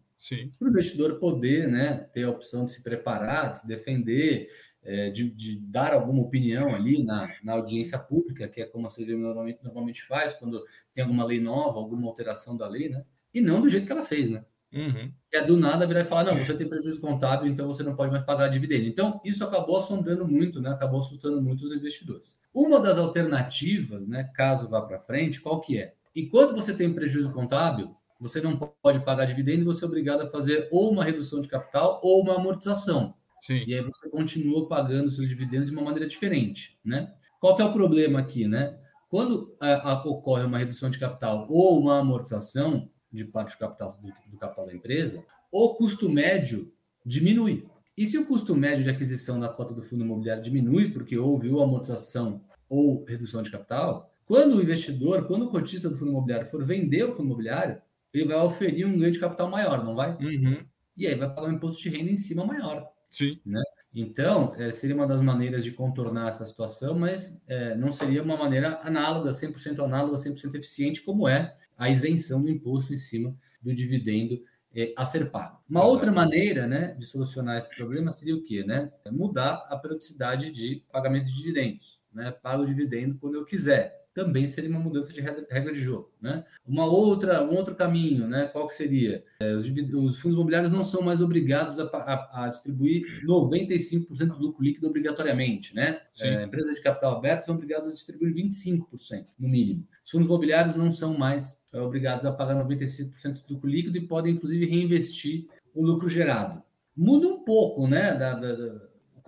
para 0.57 0.67
o 0.67 0.69
investidor 0.69 1.17
poder 1.19 1.67
né, 1.67 2.07
ter 2.13 2.23
a 2.23 2.29
opção 2.29 2.63
de 2.63 2.71
se 2.71 2.83
preparar, 2.83 3.51
de 3.51 3.59
se 3.59 3.67
defender, 3.67 4.49
é, 4.83 5.09
de, 5.09 5.29
de, 5.29 5.59
dar 5.59 5.93
alguma 5.93 6.21
opinião 6.21 6.73
ali 6.73 7.03
na, 7.03 7.33
na 7.43 7.53
audiência 7.53 7.99
pública, 7.99 8.47
que 8.47 8.61
é 8.61 8.65
como 8.65 8.87
a 8.87 8.89
CVM 8.89 9.19
normalmente, 9.19 9.63
normalmente 9.63 10.03
faz 10.03 10.33
quando 10.33 10.63
tem 10.93 11.03
alguma 11.03 11.23
lei 11.23 11.39
nova, 11.39 11.77
alguma 11.77 12.07
alteração 12.07 12.57
da 12.57 12.67
lei, 12.67 12.89
né? 12.89 13.03
E 13.33 13.39
não 13.39 13.61
do 13.61 13.69
jeito 13.69 13.85
que 13.85 13.91
ela 13.91 14.03
fez, 14.03 14.29
né? 14.29 14.43
Uhum. 14.73 15.11
É 15.33 15.41
do 15.41 15.57
nada 15.57 15.85
virar 15.85 16.01
e 16.01 16.05
falar: 16.05 16.23
não, 16.23 16.37
você 16.37 16.53
tem 16.53 16.67
prejuízo 16.67 17.01
contábil, 17.01 17.47
então 17.47 17.67
você 17.67 17.83
não 17.83 17.95
pode 17.95 18.11
mais 18.11 18.23
pagar 18.23 18.47
dividendo. 18.47 18.87
Então, 18.87 19.19
isso 19.23 19.43
acabou 19.43 19.77
assombrando 19.77 20.25
muito, 20.25 20.61
né? 20.61 20.69
acabou 20.69 20.99
assustando 20.99 21.41
muito 21.41 21.65
os 21.65 21.73
investidores. 21.73 22.37
Uma 22.53 22.79
das 22.79 22.97
alternativas, 22.97 24.07
né, 24.07 24.29
caso 24.33 24.69
vá 24.69 24.81
para 24.81 24.99
frente, 24.99 25.41
qual 25.41 25.59
que 25.61 25.77
é? 25.77 25.93
Enquanto 26.15 26.53
você 26.53 26.73
tem 26.73 26.93
prejuízo 26.93 27.31
contábil, 27.33 27.95
você 28.19 28.39
não 28.39 28.57
pode 28.57 29.03
pagar 29.03 29.25
dividendo 29.25 29.61
e 29.61 29.65
você 29.65 29.83
é 29.83 29.87
obrigado 29.87 30.21
a 30.21 30.27
fazer 30.27 30.67
ou 30.71 30.91
uma 30.91 31.03
redução 31.03 31.41
de 31.41 31.47
capital 31.47 31.99
ou 32.03 32.21
uma 32.21 32.35
amortização. 32.35 33.15
Sim. 33.41 33.63
E 33.65 33.73
aí 33.73 33.81
você 33.83 34.07
continua 34.07 34.67
pagando 34.67 35.09
seus 35.09 35.27
dividendos 35.27 35.69
de 35.69 35.75
uma 35.75 35.83
maneira 35.83 36.07
diferente, 36.07 36.79
né? 36.85 37.11
Qual 37.39 37.55
que 37.55 37.61
é 37.61 37.65
o 37.65 37.73
problema 37.73 38.19
aqui, 38.19 38.47
né? 38.47 38.77
Quando 39.09 39.55
a, 39.59 39.91
a, 39.91 40.05
ocorre 40.05 40.45
uma 40.45 40.59
redução 40.59 40.89
de 40.89 40.99
capital 40.99 41.47
ou 41.49 41.79
uma 41.79 41.99
amortização, 41.99 42.89
de 43.11 43.25
parte 43.25 43.55
do 43.55 43.59
capital, 43.59 43.99
do, 44.01 44.31
do 44.31 44.37
capital 44.37 44.65
da 44.67 44.73
empresa, 44.73 45.21
o 45.51 45.73
custo 45.75 46.07
médio 46.07 46.71
diminui. 47.05 47.67
E 47.97 48.05
se 48.05 48.17
o 48.17 48.25
custo 48.25 48.55
médio 48.55 48.83
de 48.83 48.89
aquisição 48.89 49.39
da 49.39 49.49
cota 49.49 49.73
do 49.73 49.81
fundo 49.81 50.05
imobiliário 50.05 50.41
diminui, 50.41 50.91
porque 50.91 51.17
houve 51.17 51.49
ou 51.49 51.61
amortização 51.61 52.41
ou 52.69 53.03
redução 53.03 53.41
de 53.41 53.51
capital, 53.51 54.09
quando 54.25 54.55
o 54.55 54.61
investidor, 54.61 55.27
quando 55.27 55.45
o 55.45 55.49
cotista 55.49 55.89
do 55.89 55.97
fundo 55.97 56.11
imobiliário 56.11 56.47
for 56.47 56.63
vender 56.63 57.03
o 57.03 57.11
fundo 57.11 57.25
imobiliário, 57.25 57.81
ele 58.13 58.25
vai 58.25 58.37
oferir 58.37 58.87
um 58.87 58.97
ganho 58.97 59.11
de 59.11 59.19
capital 59.19 59.49
maior, 59.49 59.83
não 59.83 59.93
vai? 59.93 60.15
Uhum. 60.15 60.63
E 60.95 61.05
aí 61.05 61.15
vai 61.15 61.33
pagar 61.33 61.49
um 61.49 61.53
imposto 61.53 61.81
de 61.81 61.89
renda 61.89 62.11
em 62.11 62.17
cima 62.17 62.45
maior. 62.45 62.87
Sim. 63.11 63.39
Né? 63.45 63.61
Então, 63.93 64.55
é, 64.57 64.71
seria 64.71 64.95
uma 64.95 65.05
das 65.05 65.21
maneiras 65.21 65.65
de 65.65 65.71
contornar 65.71 66.29
essa 66.29 66.45
situação, 66.47 66.97
mas 66.97 67.31
é, 67.45 67.75
não 67.75 67.91
seria 67.91 68.23
uma 68.23 68.37
maneira 68.37 68.79
análoga, 68.81 69.31
100% 69.31 69.83
análoga, 69.83 70.15
100% 70.15 70.55
eficiente, 70.55 71.01
como 71.01 71.27
é 71.27 71.53
a 71.77 71.89
isenção 71.89 72.41
do 72.41 72.49
imposto 72.49 72.93
em 72.93 72.97
cima 72.97 73.35
do 73.61 73.75
dividendo 73.75 74.41
é, 74.73 74.93
a 74.95 75.03
ser 75.03 75.29
pago. 75.29 75.61
Uma 75.69 75.85
outra 75.85 76.09
maneira 76.09 76.65
né, 76.65 76.95
de 76.97 77.05
solucionar 77.05 77.57
esse 77.57 77.69
problema 77.75 78.13
seria 78.13 78.35
o 78.35 78.41
quê? 78.41 78.63
Né? 78.63 78.89
Mudar 79.11 79.67
a 79.69 79.75
periodicidade 79.75 80.51
de 80.51 80.85
pagamento 80.89 81.25
de 81.25 81.35
dividendos. 81.35 81.99
Né? 82.13 82.31
Pago 82.31 82.63
o 82.63 82.65
dividendo 82.65 83.17
quando 83.19 83.35
eu 83.35 83.43
quiser 83.43 84.00
também 84.13 84.45
seria 84.45 84.69
uma 84.69 84.79
mudança 84.79 85.11
de 85.13 85.21
regra 85.21 85.71
de 85.71 85.79
jogo. 85.79 86.11
Né? 86.21 86.43
Uma 86.65 86.85
outra, 86.85 87.43
um 87.43 87.55
outro 87.55 87.75
caminho, 87.75 88.27
né? 88.27 88.47
qual 88.47 88.67
que 88.67 88.73
seria? 88.73 89.23
É, 89.39 89.53
os, 89.53 89.67
os, 89.67 90.19
fundos 90.19 90.35
imobiliários 90.35 90.71
não 90.71 90.83
são 90.83 91.01
mais 91.01 91.21
obrigados 91.21 91.79
a, 91.79 91.85
a, 91.85 92.45
a 92.45 92.49
distribuir 92.49 93.23
95% 93.25 94.27
do 94.27 94.39
lucro 94.39 94.63
líquido 94.63 94.87
obrigatoriamente. 94.87 95.73
Né? 95.75 96.01
É, 96.19 96.43
empresas 96.43 96.75
de 96.75 96.81
capital 96.81 97.17
aberto 97.17 97.43
são 97.43 97.55
obrigadas 97.55 97.89
a 97.89 97.93
distribuir 97.93 98.33
25%, 98.35 99.25
no 99.39 99.47
mínimo. 99.47 99.87
Os 100.03 100.11
fundos 100.11 100.27
imobiliários 100.27 100.75
não 100.75 100.91
são 100.91 101.17
mais 101.17 101.57
é, 101.73 101.79
obrigados 101.79 102.25
a 102.25 102.31
pagar 102.31 102.55
95% 102.55 103.45
do 103.47 103.53
lucro 103.53 103.69
líquido 103.69 103.97
e 103.97 104.07
podem, 104.07 104.33
inclusive, 104.33 104.65
reinvestir 104.65 105.47
o 105.73 105.85
lucro 105.85 106.09
gerado. 106.09 106.61
Muda 106.95 107.27
um 107.27 107.43
pouco 107.43 107.87
né, 107.87 108.13
da, 108.13 108.33
da, 108.33 108.53
da, 108.53 108.73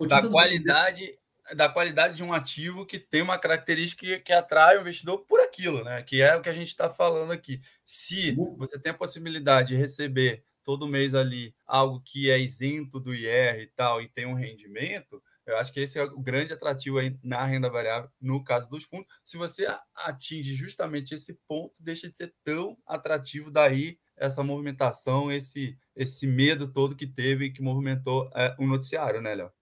da 0.08 0.28
qualidade 0.28 1.18
da 1.52 1.68
qualidade 1.68 2.16
de 2.16 2.22
um 2.22 2.32
ativo 2.32 2.86
que 2.86 2.98
tem 2.98 3.20
uma 3.20 3.38
característica 3.38 4.18
que 4.20 4.32
atrai 4.32 4.78
o 4.78 4.80
investidor 4.80 5.18
por 5.26 5.40
aquilo, 5.40 5.84
né? 5.84 6.02
Que 6.02 6.22
é 6.22 6.34
o 6.36 6.40
que 6.40 6.48
a 6.48 6.54
gente 6.54 6.68
está 6.68 6.88
falando 6.88 7.32
aqui. 7.32 7.60
Se 7.84 8.34
uhum. 8.38 8.56
você 8.56 8.78
tem 8.78 8.92
a 8.92 8.96
possibilidade 8.96 9.68
de 9.68 9.76
receber 9.76 10.44
todo 10.62 10.88
mês 10.88 11.14
ali 11.14 11.54
algo 11.66 12.02
que 12.04 12.30
é 12.30 12.38
isento 12.38 12.98
do 12.98 13.14
IR 13.14 13.60
e 13.60 13.66
tal, 13.66 14.00
e 14.00 14.08
tem 14.08 14.26
um 14.26 14.34
rendimento, 14.34 15.22
eu 15.46 15.58
acho 15.58 15.70
que 15.72 15.80
esse 15.80 15.98
é 15.98 16.02
o 16.02 16.18
grande 16.18 16.54
atrativo 16.54 16.98
aí 16.98 17.18
na 17.22 17.44
renda 17.44 17.68
variável, 17.68 18.10
no 18.18 18.42
caso 18.42 18.68
dos 18.68 18.84
fundos. 18.84 19.06
Se 19.22 19.36
você 19.36 19.66
atinge 19.94 20.54
justamente 20.54 21.14
esse 21.14 21.38
ponto, 21.46 21.74
deixa 21.78 22.08
de 22.08 22.16
ser 22.16 22.34
tão 22.42 22.78
atrativo 22.86 23.50
daí 23.50 23.98
essa 24.16 24.42
movimentação, 24.42 25.30
esse, 25.30 25.76
esse 25.94 26.26
medo 26.26 26.72
todo 26.72 26.96
que 26.96 27.06
teve 27.06 27.50
que 27.50 27.60
movimentou 27.60 28.30
é, 28.34 28.54
o 28.58 28.66
noticiário, 28.66 29.20
né, 29.20 29.34
Léo? 29.34 29.52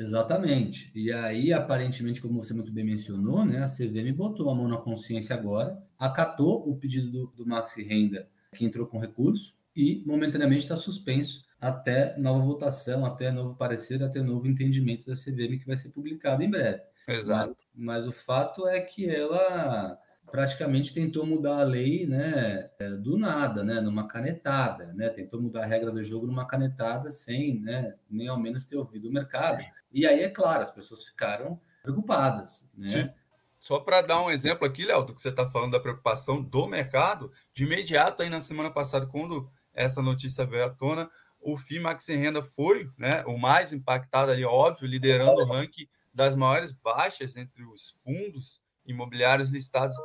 Exatamente. 0.00 0.90
E 0.94 1.12
aí, 1.12 1.52
aparentemente, 1.52 2.22
como 2.22 2.42
você 2.42 2.54
muito 2.54 2.72
bem 2.72 2.82
mencionou, 2.82 3.44
né, 3.44 3.62
a 3.62 3.66
CVM 3.66 4.14
botou 4.14 4.48
a 4.48 4.54
mão 4.54 4.66
na 4.66 4.78
consciência 4.78 5.36
agora, 5.36 5.78
acatou 5.98 6.66
o 6.66 6.74
pedido 6.74 7.10
do, 7.10 7.26
do 7.36 7.46
Maxi 7.46 7.82
Renda, 7.82 8.26
que 8.56 8.64
entrou 8.64 8.86
com 8.86 8.98
recurso, 8.98 9.54
e 9.76 10.02
momentaneamente 10.06 10.62
está 10.62 10.74
suspenso 10.74 11.44
até 11.60 12.16
nova 12.16 12.42
votação, 12.42 13.04
até 13.04 13.30
novo 13.30 13.54
parecer, 13.54 14.02
até 14.02 14.22
novo 14.22 14.48
entendimento 14.48 15.06
da 15.06 15.14
CVM, 15.14 15.58
que 15.58 15.66
vai 15.66 15.76
ser 15.76 15.90
publicado 15.90 16.42
em 16.42 16.48
breve. 16.48 16.80
Exato. 17.06 17.54
Mas, 17.74 18.04
mas 18.04 18.06
o 18.06 18.12
fato 18.12 18.66
é 18.66 18.80
que 18.80 19.06
ela 19.06 19.98
praticamente 20.30 20.94
tentou 20.94 21.26
mudar 21.26 21.58
a 21.58 21.64
lei 21.64 22.06
né, 22.06 22.70
é, 22.78 22.90
do 22.90 23.18
nada, 23.18 23.64
né, 23.64 23.80
numa 23.80 24.06
canetada, 24.06 24.92
né, 24.92 25.08
tentou 25.08 25.40
mudar 25.40 25.64
a 25.64 25.66
regra 25.66 25.90
do 25.90 26.02
jogo 26.02 26.26
numa 26.26 26.46
canetada 26.46 27.10
sem 27.10 27.60
né, 27.60 27.94
nem 28.08 28.28
ao 28.28 28.38
menos 28.38 28.64
ter 28.64 28.76
ouvido 28.76 29.08
o 29.08 29.12
mercado. 29.12 29.62
E 29.92 30.06
aí, 30.06 30.20
é 30.20 30.28
claro, 30.28 30.62
as 30.62 30.70
pessoas 30.70 31.04
ficaram 31.04 31.60
preocupadas. 31.82 32.70
Né? 32.76 33.12
Só 33.58 33.80
para 33.80 34.02
dar 34.02 34.22
um 34.22 34.30
exemplo 34.30 34.66
aqui, 34.66 34.84
Léo, 34.84 35.04
do 35.04 35.14
que 35.14 35.20
você 35.20 35.30
está 35.30 35.50
falando 35.50 35.72
da 35.72 35.80
preocupação 35.80 36.42
do 36.42 36.66
mercado, 36.66 37.32
de 37.52 37.64
imediato, 37.64 38.22
aí 38.22 38.30
na 38.30 38.40
semana 38.40 38.70
passada, 38.70 39.06
quando 39.06 39.50
essa 39.74 40.00
notícia 40.00 40.46
veio 40.46 40.64
à 40.64 40.70
tona, 40.70 41.10
o 41.40 41.56
FII 41.56 41.80
Maxi 41.80 42.14
Renda 42.14 42.42
foi 42.42 42.88
né, 42.96 43.24
o 43.26 43.36
mais 43.36 43.72
impactado 43.72 44.30
ali, 44.30 44.44
óbvio, 44.44 44.86
liderando 44.86 45.42
o 45.42 45.46
ranking 45.46 45.88
das 46.12 46.36
maiores 46.36 46.72
baixas 46.72 47.36
entre 47.36 47.64
os 47.64 47.94
fundos 48.02 48.62
imobiliários 48.86 49.50
listados 49.50 49.96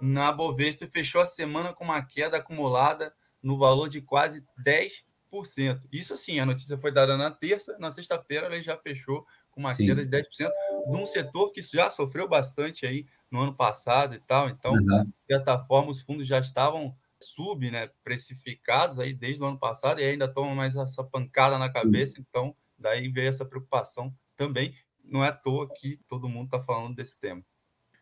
na 0.00 0.32
Bovespa 0.32 0.86
fechou 0.86 1.20
a 1.20 1.26
semana 1.26 1.72
com 1.72 1.84
uma 1.84 2.04
queda 2.04 2.38
acumulada 2.38 3.14
no 3.42 3.58
valor 3.58 3.88
de 3.88 4.00
quase 4.00 4.44
10%. 4.64 5.82
Isso 5.92 6.14
assim, 6.14 6.38
a 6.38 6.46
notícia 6.46 6.78
foi 6.78 6.92
dada 6.92 7.16
na 7.16 7.30
terça, 7.30 7.76
na 7.78 7.90
sexta-feira 7.90 8.46
ele 8.46 8.62
já 8.62 8.76
fechou 8.76 9.26
com 9.50 9.60
uma 9.60 9.72
Sim. 9.72 9.86
queda 9.86 10.04
de 10.04 10.10
10%, 10.10 10.50
num 10.86 11.06
setor 11.06 11.52
que 11.52 11.62
já 11.62 11.90
sofreu 11.90 12.28
bastante 12.28 12.86
aí 12.86 13.06
no 13.30 13.40
ano 13.40 13.54
passado 13.54 14.14
e 14.14 14.20
tal. 14.20 14.48
Então, 14.48 14.72
uhum. 14.72 15.04
de 15.04 15.24
certa 15.24 15.58
forma, 15.64 15.90
os 15.90 16.00
fundos 16.00 16.26
já 16.26 16.40
estavam 16.40 16.96
sub, 17.20 17.70
né, 17.70 17.88
precificados 18.02 18.98
aí 18.98 19.12
desde 19.12 19.42
o 19.42 19.46
ano 19.46 19.58
passado 19.58 20.00
e 20.00 20.04
ainda 20.04 20.28
tomam 20.28 20.54
mais 20.54 20.76
essa 20.76 21.02
pancada 21.02 21.58
na 21.58 21.70
cabeça, 21.70 22.20
então 22.20 22.54
daí 22.78 23.08
veio 23.08 23.28
essa 23.28 23.44
preocupação 23.44 24.14
também. 24.36 24.74
Não 25.02 25.24
é 25.24 25.28
à 25.28 25.32
toa 25.32 25.68
que 25.72 25.98
todo 26.08 26.28
mundo 26.28 26.46
está 26.46 26.62
falando 26.62 26.94
desse 26.94 27.18
tema. 27.18 27.42